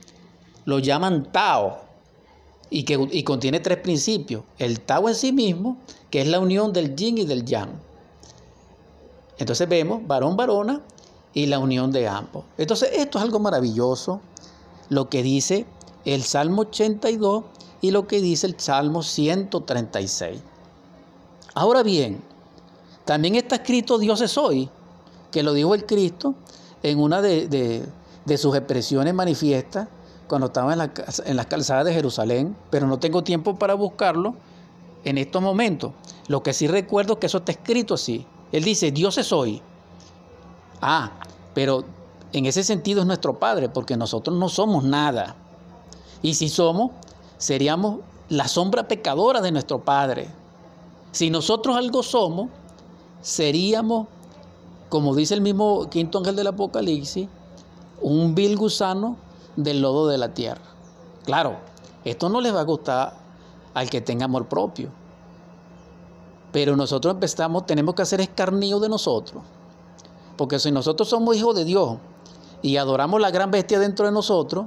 lo 0.65 0.79
llaman 0.79 1.31
Tao 1.31 1.79
y 2.69 2.83
que 2.83 3.23
contiene 3.23 3.59
tres 3.59 3.77
principios. 3.79 4.43
El 4.57 4.79
Tao 4.81 5.09
en 5.09 5.15
sí 5.15 5.31
mismo, 5.31 5.77
que 6.09 6.21
es 6.21 6.27
la 6.27 6.39
unión 6.39 6.73
del 6.73 6.95
yin 6.95 7.17
y 7.17 7.25
del 7.25 7.45
yang. 7.45 7.71
Entonces 9.37 9.67
vemos 9.67 10.05
varón, 10.05 10.37
varona 10.37 10.81
y 11.33 11.47
la 11.47 11.59
unión 11.59 11.91
de 11.91 12.07
ambos. 12.07 12.45
Entonces 12.57 12.89
esto 12.93 13.17
es 13.17 13.23
algo 13.23 13.39
maravilloso 13.39 14.21
lo 14.89 15.09
que 15.09 15.23
dice 15.23 15.65
el 16.05 16.23
Salmo 16.23 16.63
82 16.63 17.43
y 17.81 17.91
lo 17.91 18.07
que 18.07 18.21
dice 18.21 18.47
el 18.47 18.59
Salmo 18.59 19.03
136. 19.03 20.39
Ahora 21.53 21.83
bien, 21.83 22.21
también 23.05 23.35
está 23.35 23.55
escrito 23.55 23.97
Dios 23.97 24.21
es 24.21 24.37
hoy, 24.37 24.69
que 25.31 25.43
lo 25.43 25.53
dijo 25.53 25.73
el 25.73 25.85
Cristo 25.85 26.35
en 26.83 26.99
una 26.99 27.21
de, 27.21 27.87
sus 28.37 28.55
expresiones 28.55 29.13
manifiestas 29.13 29.87
cuando 30.31 30.47
estaba 30.47 30.71
en, 30.71 30.79
la, 30.79 30.93
las 31.33 31.45
calzadas 31.47 31.83
de 31.83 31.93
Jerusalén, 31.93 32.55
pero 32.69 32.87
no 32.87 32.99
tengo 32.99 33.21
tiempo 33.21 33.59
para 33.59 33.73
buscarlo 33.73 34.33
en 35.03 35.17
estos 35.17 35.41
momentos. 35.41 35.91
Lo 36.29 36.41
que 36.41 36.53
sí 36.53 36.69
recuerdo 36.69 37.15
es 37.15 37.19
que 37.19 37.25
eso 37.25 37.39
está 37.39 37.51
escrito 37.51 37.95
así. 37.95 38.25
Él 38.53 38.63
dice, 38.63 38.91
Dios 38.91 39.17
es 39.17 39.33
hoy. 39.33 39.61
Ah, 40.79 41.11
pero 41.53 41.83
en 42.31 42.45
ese 42.45 42.63
sentido 42.63 43.01
es 43.01 43.07
nuestro 43.07 43.39
Padre, 43.39 43.67
porque 43.67 43.97
nosotros 43.97 44.37
no 44.37 44.47
somos 44.47 44.85
nada. 44.85 45.35
Y 46.21 46.35
si 46.35 46.47
somos, 46.47 46.91
seríamos 47.37 47.99
la 48.29 48.47
sombra 48.47 48.87
pecadora 48.87 49.41
de 49.41 49.51
nuestro 49.51 49.81
Padre. 49.83 50.29
Si 51.11 51.29
nosotros 51.29 51.75
algo 51.75 52.03
somos, 52.03 52.47
seríamos, 53.21 54.07
como 54.87 55.13
dice 55.13 55.33
el 55.33 55.41
mismo 55.41 55.89
quinto 55.89 56.19
ángel 56.19 56.37
del 56.37 56.47
Apocalipsis, 56.47 57.27
un 58.01 58.33
vil 58.33 58.55
gusano 58.55 59.17
del 59.55 59.81
lodo 59.81 60.07
de 60.07 60.17
la 60.17 60.33
tierra. 60.33 60.61
Claro, 61.25 61.57
esto 62.03 62.29
no 62.29 62.41
les 62.41 62.53
va 62.53 62.61
a 62.61 62.65
gustar 62.65 63.13
al 63.73 63.89
que 63.89 64.01
tenga 64.01 64.25
amor 64.25 64.47
propio. 64.47 64.89
Pero 66.51 66.75
nosotros 66.75 67.13
empezamos, 67.13 67.65
tenemos 67.65 67.95
que 67.95 68.01
hacer 68.01 68.21
escarnio 68.21 68.79
de 68.79 68.89
nosotros. 68.89 69.43
Porque 70.37 70.59
si 70.59 70.71
nosotros 70.71 71.07
somos 71.07 71.35
hijos 71.35 71.55
de 71.55 71.65
Dios 71.65 71.97
y 72.61 72.77
adoramos 72.77 73.21
la 73.21 73.31
gran 73.31 73.51
bestia 73.51 73.79
dentro 73.79 74.05
de 74.05 74.11
nosotros, 74.11 74.65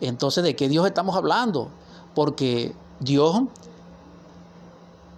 entonces 0.00 0.44
¿de 0.44 0.54
qué 0.54 0.68
Dios 0.68 0.86
estamos 0.86 1.16
hablando? 1.16 1.68
Porque 2.14 2.74
Dios 3.00 3.42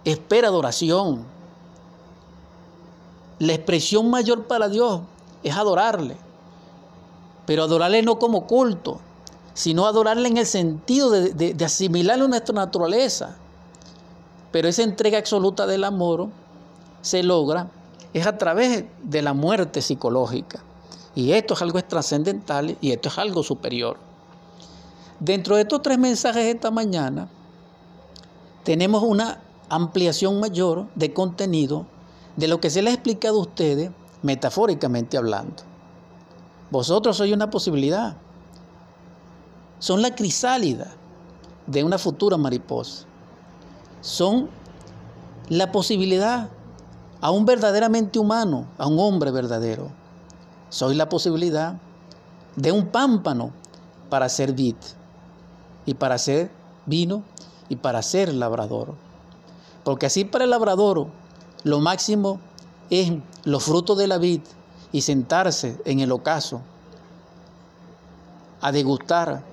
espera 0.03 0.47
adoración. 0.47 1.25
La 3.39 3.53
expresión 3.53 4.09
mayor 4.09 4.45
para 4.45 4.69
Dios 4.69 5.01
es 5.43 5.55
adorarle. 5.55 6.17
Pero 7.45 7.63
adorarle 7.63 8.01
no 8.01 8.19
como 8.19 8.47
culto, 8.47 8.99
sino 9.53 9.85
adorarle 9.85 10.27
en 10.29 10.37
el 10.37 10.45
sentido 10.45 11.09
de, 11.11 11.53
de, 11.53 11.65
asimilarle 11.65 12.25
a 12.25 12.27
nuestra 12.27 12.55
naturaleza. 12.55 13.35
Pero 14.51 14.67
esa 14.67 14.83
entrega 14.83 15.17
absoluta 15.17 15.67
del 15.67 15.83
amor 15.83 16.29
se 17.01 17.23
logra 17.23 17.69
es 18.13 18.27
a 18.27 18.37
través 18.37 18.85
de 19.03 19.21
la 19.21 19.33
muerte 19.33 19.81
psicológica. 19.81 20.61
Y 21.15 21.31
esto 21.31 21.53
es 21.53 21.61
algo 21.61 21.81
trascendental 21.83 22.77
y 22.79 22.91
esto 22.91 23.09
es 23.09 23.17
algo 23.17 23.43
superior. 23.43 23.97
Dentro 25.19 25.55
de 25.55 25.63
estos 25.63 25.81
tres 25.81 25.97
mensajes 25.97 26.43
de 26.43 26.51
esta 26.51 26.71
mañana, 26.71 27.27
tenemos 28.63 29.03
una 29.03 29.41
ampliación 29.69 30.39
mayor 30.39 30.87
de 30.95 31.13
contenido 31.13 31.85
de 32.35 32.47
lo 32.47 32.59
que 32.59 32.69
se 32.69 32.81
les 32.81 32.91
ha 32.91 32.95
explicado 32.95 33.37
a 33.37 33.41
ustedes 33.41 33.91
metafóricamente 34.21 35.17
hablando. 35.17 35.72
Vosotros 36.73 37.17
sois 37.17 37.31
una 37.31 37.51
posibilidad 37.51 38.17
son 39.77 40.01
la 40.01 40.15
crisálida 40.15 40.87
de 41.67 41.83
una 41.83 41.99
futura 41.99 42.35
mariposa. 42.35 43.05
Son 44.01 44.49
la 45.49 45.71
posibilidad 45.71 46.49
a 47.21 47.29
un 47.29 47.45
verdaderamente 47.45 48.17
humano, 48.17 48.65
a 48.79 48.87
un 48.87 48.97
hombre 48.97 49.29
verdadero. 49.29 49.91
Soy 50.69 50.95
la 50.95 51.09
posibilidad 51.09 51.75
de 52.55 52.71
un 52.71 52.87
pámpano 52.87 53.51
para 54.09 54.27
ser 54.27 54.53
vid 54.53 54.77
y 55.85 55.93
para 55.93 56.17
ser 56.17 56.49
vino 56.87 57.21
y 57.69 57.75
para 57.75 58.01
ser 58.01 58.33
labrador. 58.33 58.95
Porque 59.83 60.07
así 60.07 60.25
para 60.25 60.45
el 60.45 60.49
labrador 60.49 61.05
lo 61.63 61.79
máximo 61.81 62.39
es 62.89 63.11
los 63.43 63.63
frutos 63.63 63.95
de 63.95 64.07
la 64.07 64.17
vid 64.17 64.41
y 64.93 65.01
sentarse 65.01 65.77
en 65.83 65.99
el 65.99 66.11
ocaso 66.13 66.61
a 68.61 68.71
degustar 68.71 69.43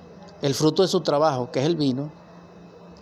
el 0.41 0.53
fruto 0.53 0.83
de 0.83 0.87
su 0.87 1.01
trabajo, 1.01 1.51
que 1.51 1.59
es 1.59 1.65
el 1.65 1.75
vino, 1.75 2.09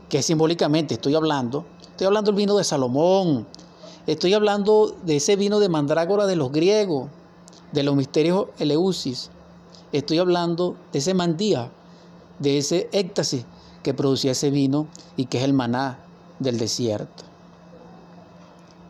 que 0.10 0.24
simbólicamente 0.24 0.96
estoy 0.96 1.14
hablando, 1.14 1.66
estoy 1.92 2.08
hablando 2.08 2.32
del 2.32 2.38
vino 2.38 2.58
de 2.58 2.64
Salomón, 2.64 3.46
estoy 4.08 4.34
hablando 4.34 4.96
de 5.04 5.18
ese 5.18 5.36
vino 5.36 5.60
de 5.60 5.70
mandrágora 5.70 6.26
de 6.26 6.36
los 6.36 6.52
griegos, 6.52 7.10
de 7.72 7.84
los 7.84 7.96
misterios 7.96 8.48
Eleusis, 8.58 9.30
estoy 9.92 10.18
hablando 10.18 10.76
de 10.92 11.00
ese 11.00 11.14
mandía, 11.14 11.70
de 12.40 12.58
ese 12.58 12.90
éxtasis 12.92 13.46
que 13.84 13.94
producía 13.94 14.32
ese 14.32 14.50
vino 14.50 14.88
y 15.16 15.26
que 15.26 15.38
es 15.40 15.44
el 15.44 15.54
maná 15.54 16.00
del 16.40 16.58
desierto, 16.58 17.24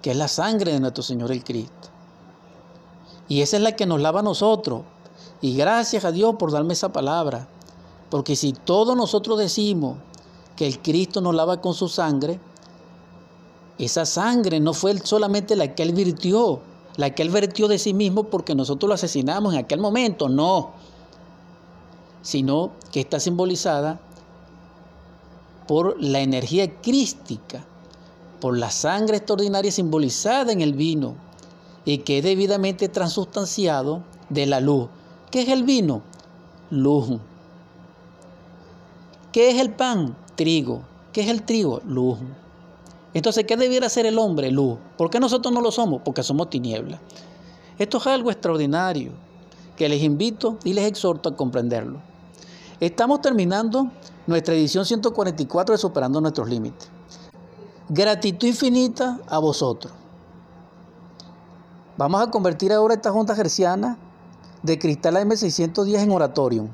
que 0.02 0.12
es 0.12 0.18
la 0.18 0.28
sangre 0.28 0.72
de 0.72 0.80
nuestro 0.80 1.04
Señor 1.04 1.32
el 1.32 1.44
Cristo. 1.44 1.90
Y 3.30 3.42
esa 3.42 3.58
es 3.58 3.64
la 3.64 3.76
que 3.76 3.86
nos 3.86 4.02
lava 4.02 4.20
a 4.20 4.24
nosotros. 4.24 4.82
Y 5.40 5.56
gracias 5.56 6.04
a 6.04 6.12
Dios 6.12 6.36
por 6.38 6.52
darme 6.52 6.74
esa 6.74 6.92
palabra. 6.92 7.48
Porque 8.10 8.36
si 8.36 8.54
todos 8.54 8.98
nosotros 8.98 9.38
decimos 9.38 9.98
que 10.56 10.68
el 10.68 10.80
Cristo 10.80 11.22
nos 11.22 11.36
lava 11.36 11.62
con 11.62 11.76
su 11.76 11.88
sangre, 11.88 12.40
esa 13.78 14.06
sangre 14.06 14.60
no 14.60 14.74
fue 14.74 14.98
solamente 14.98 15.56
la 15.56 15.74
que 15.76 15.84
Él 15.84 15.94
virtió, 15.94 16.60
la 16.98 17.12
que 17.12 17.22
Él 17.22 17.30
vertió 17.30 17.68
de 17.68 17.78
sí 17.78 17.94
mismo 17.94 18.24
porque 18.24 18.56
nosotros 18.56 18.88
lo 18.90 18.96
asesinamos 18.96 19.54
en 19.54 19.60
aquel 19.60 19.80
momento, 19.80 20.28
no, 20.28 20.72
sino 22.24 22.72
que 22.92 23.00
está 23.00 23.20
simbolizada 23.20 24.02
por 25.68 26.02
la 26.02 26.20
energía 26.20 26.82
crística, 26.82 27.64
por 28.42 28.58
la 28.58 28.72
sangre 28.72 29.18
extraordinaria 29.18 29.72
simbolizada 29.72 30.52
en 30.52 30.62
el 30.62 30.74
vino 30.74 31.29
y 31.92 31.98
que 32.00 32.20
es 32.20 32.24
debidamente 32.24 32.88
transustanciado 32.88 34.04
de 34.30 34.46
la 34.46 34.60
luz. 34.60 34.90
¿Qué 35.32 35.42
es 35.42 35.50
el 35.50 35.64
vino? 35.64 36.04
Luz. 36.70 37.20
¿Qué 39.32 39.50
es 39.50 39.60
el 39.60 39.72
pan? 39.72 40.16
Trigo. 40.36 40.84
¿Qué 41.12 41.22
es 41.22 41.30
el 41.30 41.42
trigo? 41.42 41.82
Luz. 41.88 42.20
Entonces, 43.16 43.46
¿qué 43.46 43.58
debiera 43.58 43.90
ser 43.90 44.06
el 44.06 44.20
hombre? 44.20 44.52
Luz. 44.52 44.78
¿Por 44.98 45.10
qué 45.10 45.20
nosotros 45.20 45.52
no 45.52 45.62
lo 45.62 45.72
somos? 45.72 46.04
Porque 46.04 46.22
somos 46.22 46.52
tinieblas. 46.52 47.00
Esto 47.80 47.98
es 47.98 48.06
algo 48.06 48.30
extraordinario 48.30 49.12
que 49.76 49.90
les 49.90 50.04
invito 50.04 50.60
y 50.64 50.74
les 50.74 50.86
exhorto 50.86 51.30
a 51.30 51.36
comprenderlo. 51.36 52.02
Estamos 52.80 53.22
terminando 53.22 53.90
nuestra 54.28 54.54
edición 54.54 54.86
144 54.86 55.74
de 55.74 55.80
Superando 55.80 56.22
nuestros 56.22 56.48
Límites. 56.48 56.88
Gratitud 57.90 58.48
infinita 58.48 59.20
a 59.28 59.40
vosotros. 59.40 59.99
Vamos 62.00 62.22
a 62.22 62.32
convertir 62.32 62.72
ahora 62.72 62.94
esta 62.94 63.12
junta 63.12 63.36
gerciana 63.36 63.98
de 64.64 64.80
Cristal 64.80 65.18
M610 65.18 66.00
en 66.00 66.12
oratorio. 66.12 66.70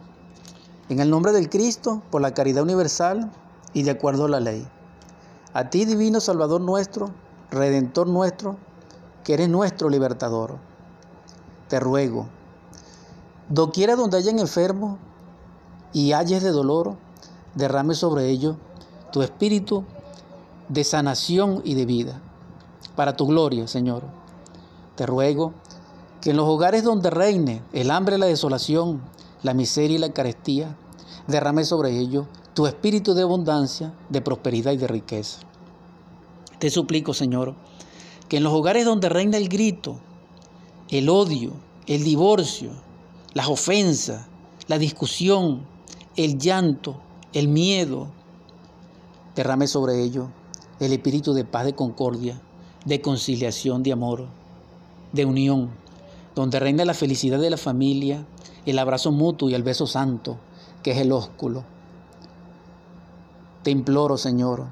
En 0.87 0.99
el 0.99 1.09
nombre 1.09 1.31
del 1.31 1.49
Cristo, 1.49 2.03
por 2.11 2.21
la 2.21 2.35
caridad 2.35 2.61
universal 2.61 3.31
y 3.73 3.81
de 3.81 3.89
acuerdo 3.89 4.25
a 4.25 4.29
la 4.29 4.39
ley. 4.39 4.67
A 5.51 5.71
ti, 5.71 5.85
divino 5.85 6.19
Salvador 6.19 6.61
nuestro, 6.61 7.09
Redentor 7.49 8.05
nuestro, 8.05 8.57
que 9.23 9.33
eres 9.33 9.49
nuestro 9.49 9.89
libertador. 9.89 10.59
Te 11.69 11.79
ruego, 11.79 12.27
doquiera 13.49 13.95
donde 13.95 14.17
hayan 14.17 14.37
enfermos 14.37 14.99
y 15.91 16.11
halles 16.11 16.43
de 16.43 16.51
dolor, 16.51 16.97
derrame 17.55 17.95
sobre 17.95 18.29
ellos 18.29 18.57
tu 19.11 19.23
espíritu 19.23 19.85
de 20.69 20.83
sanación 20.83 21.61
y 21.63 21.73
de 21.73 21.87
vida. 21.87 22.21
Para 22.95 23.15
tu 23.15 23.25
gloria, 23.25 23.67
Señor. 23.67 24.03
Te 24.95 25.05
ruego 25.05 25.53
que 26.21 26.31
en 26.31 26.37
los 26.37 26.47
hogares 26.47 26.83
donde 26.83 27.09
reine 27.09 27.61
el 27.73 27.91
hambre 27.91 28.17
la 28.17 28.25
desolación, 28.25 29.01
la 29.43 29.53
miseria 29.53 29.95
y 29.95 29.99
la 29.99 30.13
carestía, 30.13 30.75
derrame 31.27 31.65
sobre 31.65 31.99
ellos 31.99 32.25
tu 32.53 32.67
espíritu 32.67 33.13
de 33.13 33.23
abundancia, 33.23 33.93
de 34.09 34.21
prosperidad 34.21 34.71
y 34.71 34.77
de 34.77 34.87
riqueza. 34.87 35.39
Te 36.59 36.69
suplico, 36.69 37.13
Señor, 37.13 37.53
que 38.29 38.37
en 38.37 38.43
los 38.43 38.53
hogares 38.53 38.85
donde 38.85 39.09
reina 39.09 39.37
el 39.37 39.49
grito, 39.49 39.97
el 40.89 41.09
odio, 41.09 41.51
el 41.85 42.03
divorcio, 42.03 42.71
las 43.33 43.47
ofensas, 43.47 44.25
la 44.67 44.77
discusión, 44.77 45.65
el 46.15 46.37
llanto, 46.37 46.95
el 47.33 47.49
miedo, 47.49 48.07
derrame 49.35 49.67
sobre 49.67 50.01
ellos 50.01 50.27
el 50.79 50.93
espíritu 50.93 51.33
de 51.33 51.43
paz, 51.43 51.65
de 51.65 51.75
concordia, 51.75 52.41
de 52.85 53.01
conciliación, 53.01 53.83
de 53.83 53.91
amor, 53.91 54.27
de 55.15 55.25
unión, 55.25 55.71
donde 56.35 56.59
reina 56.59 56.85
la 56.85 56.93
felicidad 56.93 57.39
de 57.39 57.49
la 57.49 57.57
familia, 57.57 58.25
el 58.65 58.77
abrazo 58.77 59.11
mutuo 59.11 59.49
y 59.49 59.53
el 59.53 59.63
beso 59.63 59.87
santo, 59.87 60.37
que 60.83 60.91
es 60.91 60.97
el 60.97 61.11
ósculo. 61.11 61.63
Te 63.63 63.71
imploro, 63.71 64.17
Señor, 64.17 64.67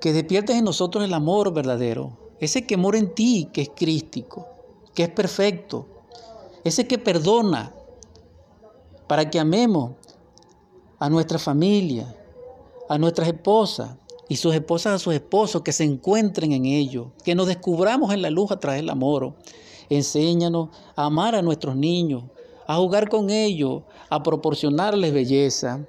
que 0.00 0.12
despiertes 0.12 0.56
en 0.56 0.64
nosotros 0.64 1.04
el 1.04 1.12
amor 1.12 1.52
verdadero, 1.52 2.12
ese 2.38 2.66
que 2.66 2.76
mora 2.76 2.98
en 2.98 3.14
ti, 3.14 3.48
que 3.52 3.62
es 3.62 3.70
crístico, 3.74 4.46
que 4.94 5.04
es 5.04 5.08
perfecto, 5.10 5.86
ese 6.62 6.86
que 6.86 6.98
perdona, 6.98 7.72
para 9.06 9.28
que 9.28 9.38
amemos 9.38 9.92
a 10.98 11.10
nuestra 11.10 11.38
familia, 11.38 12.14
a 12.88 12.96
nuestras 12.98 13.28
esposas 13.28 13.96
y 14.28 14.36
sus 14.36 14.54
esposas 14.54 14.94
a 14.94 14.98
sus 14.98 15.14
esposos, 15.14 15.62
que 15.62 15.72
se 15.72 15.84
encuentren 15.84 16.52
en 16.52 16.66
ello, 16.66 17.12
que 17.24 17.34
nos 17.34 17.46
descubramos 17.46 18.12
en 18.12 18.22
la 18.22 18.30
luz 18.30 18.50
a 18.50 18.58
través 18.58 18.80
del 18.80 18.90
amor. 18.90 19.34
Enséñanos 19.90 20.70
a 20.96 21.06
amar 21.06 21.34
a 21.34 21.42
nuestros 21.42 21.76
niños, 21.76 22.24
a 22.66 22.76
jugar 22.76 23.08
con 23.08 23.30
ellos, 23.30 23.82
a 24.08 24.22
proporcionarles 24.22 25.12
belleza. 25.12 25.86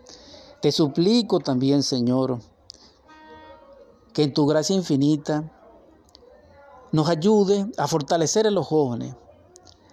Te 0.62 0.72
suplico 0.72 1.40
también, 1.40 1.84
Señor, 1.84 2.40
que 4.14 4.24
en 4.24 4.34
tu 4.34 4.46
gracia 4.46 4.76
infinita 4.76 5.52
nos 6.92 7.10
ayude 7.10 7.68
a 7.78 7.88
fortalecer 7.88 8.48
a 8.48 8.52
los 8.52 8.68
jóvenes, 8.68 9.16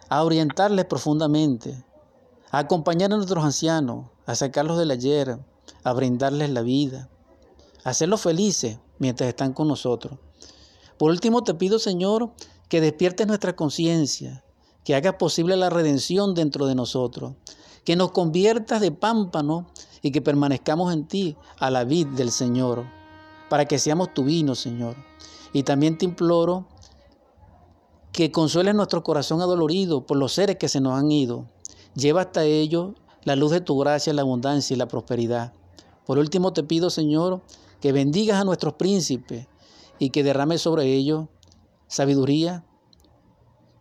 a 0.09 0.23
orientarles 0.25 0.85
profundamente, 0.85 1.85
a 2.51 2.59
acompañar 2.59 3.13
a 3.13 3.17
nuestros 3.17 3.45
ancianos, 3.45 4.07
a 4.27 4.35
sacarlos 4.35 4.79
del 4.79 4.91
ayer, 4.91 5.39
a 5.85 5.93
brindarles 5.93 6.51
la 6.51 6.63
vida, 6.63 7.09
hacerlos 7.85 8.21
felices 8.21 8.79
mientras 8.99 9.29
están 9.29 9.53
con 9.53 9.69
nosotros. 9.69 10.19
Por 10.99 11.11
último, 11.11 11.43
te 11.43 11.55
pido, 11.55 11.79
Señor, 11.79 12.33
que 12.69 12.81
despiertes 12.81 13.27
nuestra 13.27 13.57
conciencia, 13.57 14.45
que 14.85 14.95
hagas 14.95 15.15
posible 15.15 15.57
la 15.57 15.71
redención 15.71 16.35
dentro 16.35 16.67
de 16.67 16.75
nosotros, 16.75 17.35
que 17.85 17.97
nos 17.97 18.13
conviertas 18.13 18.81
de 18.81 18.93
pámpano 18.93 19.67
y 20.03 20.13
que 20.13 20.23
permanezcamos 20.23 20.93
en 20.93 21.07
ti 21.07 21.37
a 21.59 21.71
la 21.71 21.85
vid 21.85 22.07
del 22.09 22.31
Señor, 22.31 22.87
para 23.49 23.67
que 23.67 23.79
seamos 23.79 24.15
tu 24.15 24.25
vino, 24.25 24.55
Señor. 24.55 24.97
Y 25.53 25.65
también 25.65 25.99
te 25.99 26.05
imploro 26.05 26.67
que 28.13 28.31
consueles 28.31 28.75
nuestro 28.75 29.03
corazón 29.03 29.41
adolorido 29.41 30.07
por 30.07 30.17
los 30.17 30.33
seres 30.33 30.57
que 30.57 30.69
se 30.69 30.81
nos 30.81 30.99
han 30.99 31.11
ido. 31.11 31.47
Lleva 31.95 32.23
hasta 32.23 32.45
ellos 32.45 32.93
la 33.25 33.37
luz 33.37 33.53
de 33.53 33.61
tu 33.61 33.79
gracia, 33.79 34.13
la 34.13 34.23
abundancia 34.23 34.75
y 34.75 34.79
la 34.79 34.89
prosperidad. 34.89 35.53
Por 36.07 36.19
último 36.19 36.53
te 36.53 36.63
pido, 36.63 36.91
Señor, 36.91 37.43
que 37.83 37.93
bendigas 37.93 38.41
a 38.41 38.45
nuestros 38.45 38.75
príncipes 38.75 39.49
y 39.99 40.11
que 40.11 40.23
derrames 40.23 40.63
sobre 40.63 40.85
ellos 40.85 41.27
sabiduría 41.89 42.65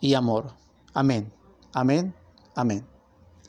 y 0.01 0.15
amor. 0.15 0.55
Amén, 0.93 1.31
amén, 1.71 2.13
amén. 2.55 2.90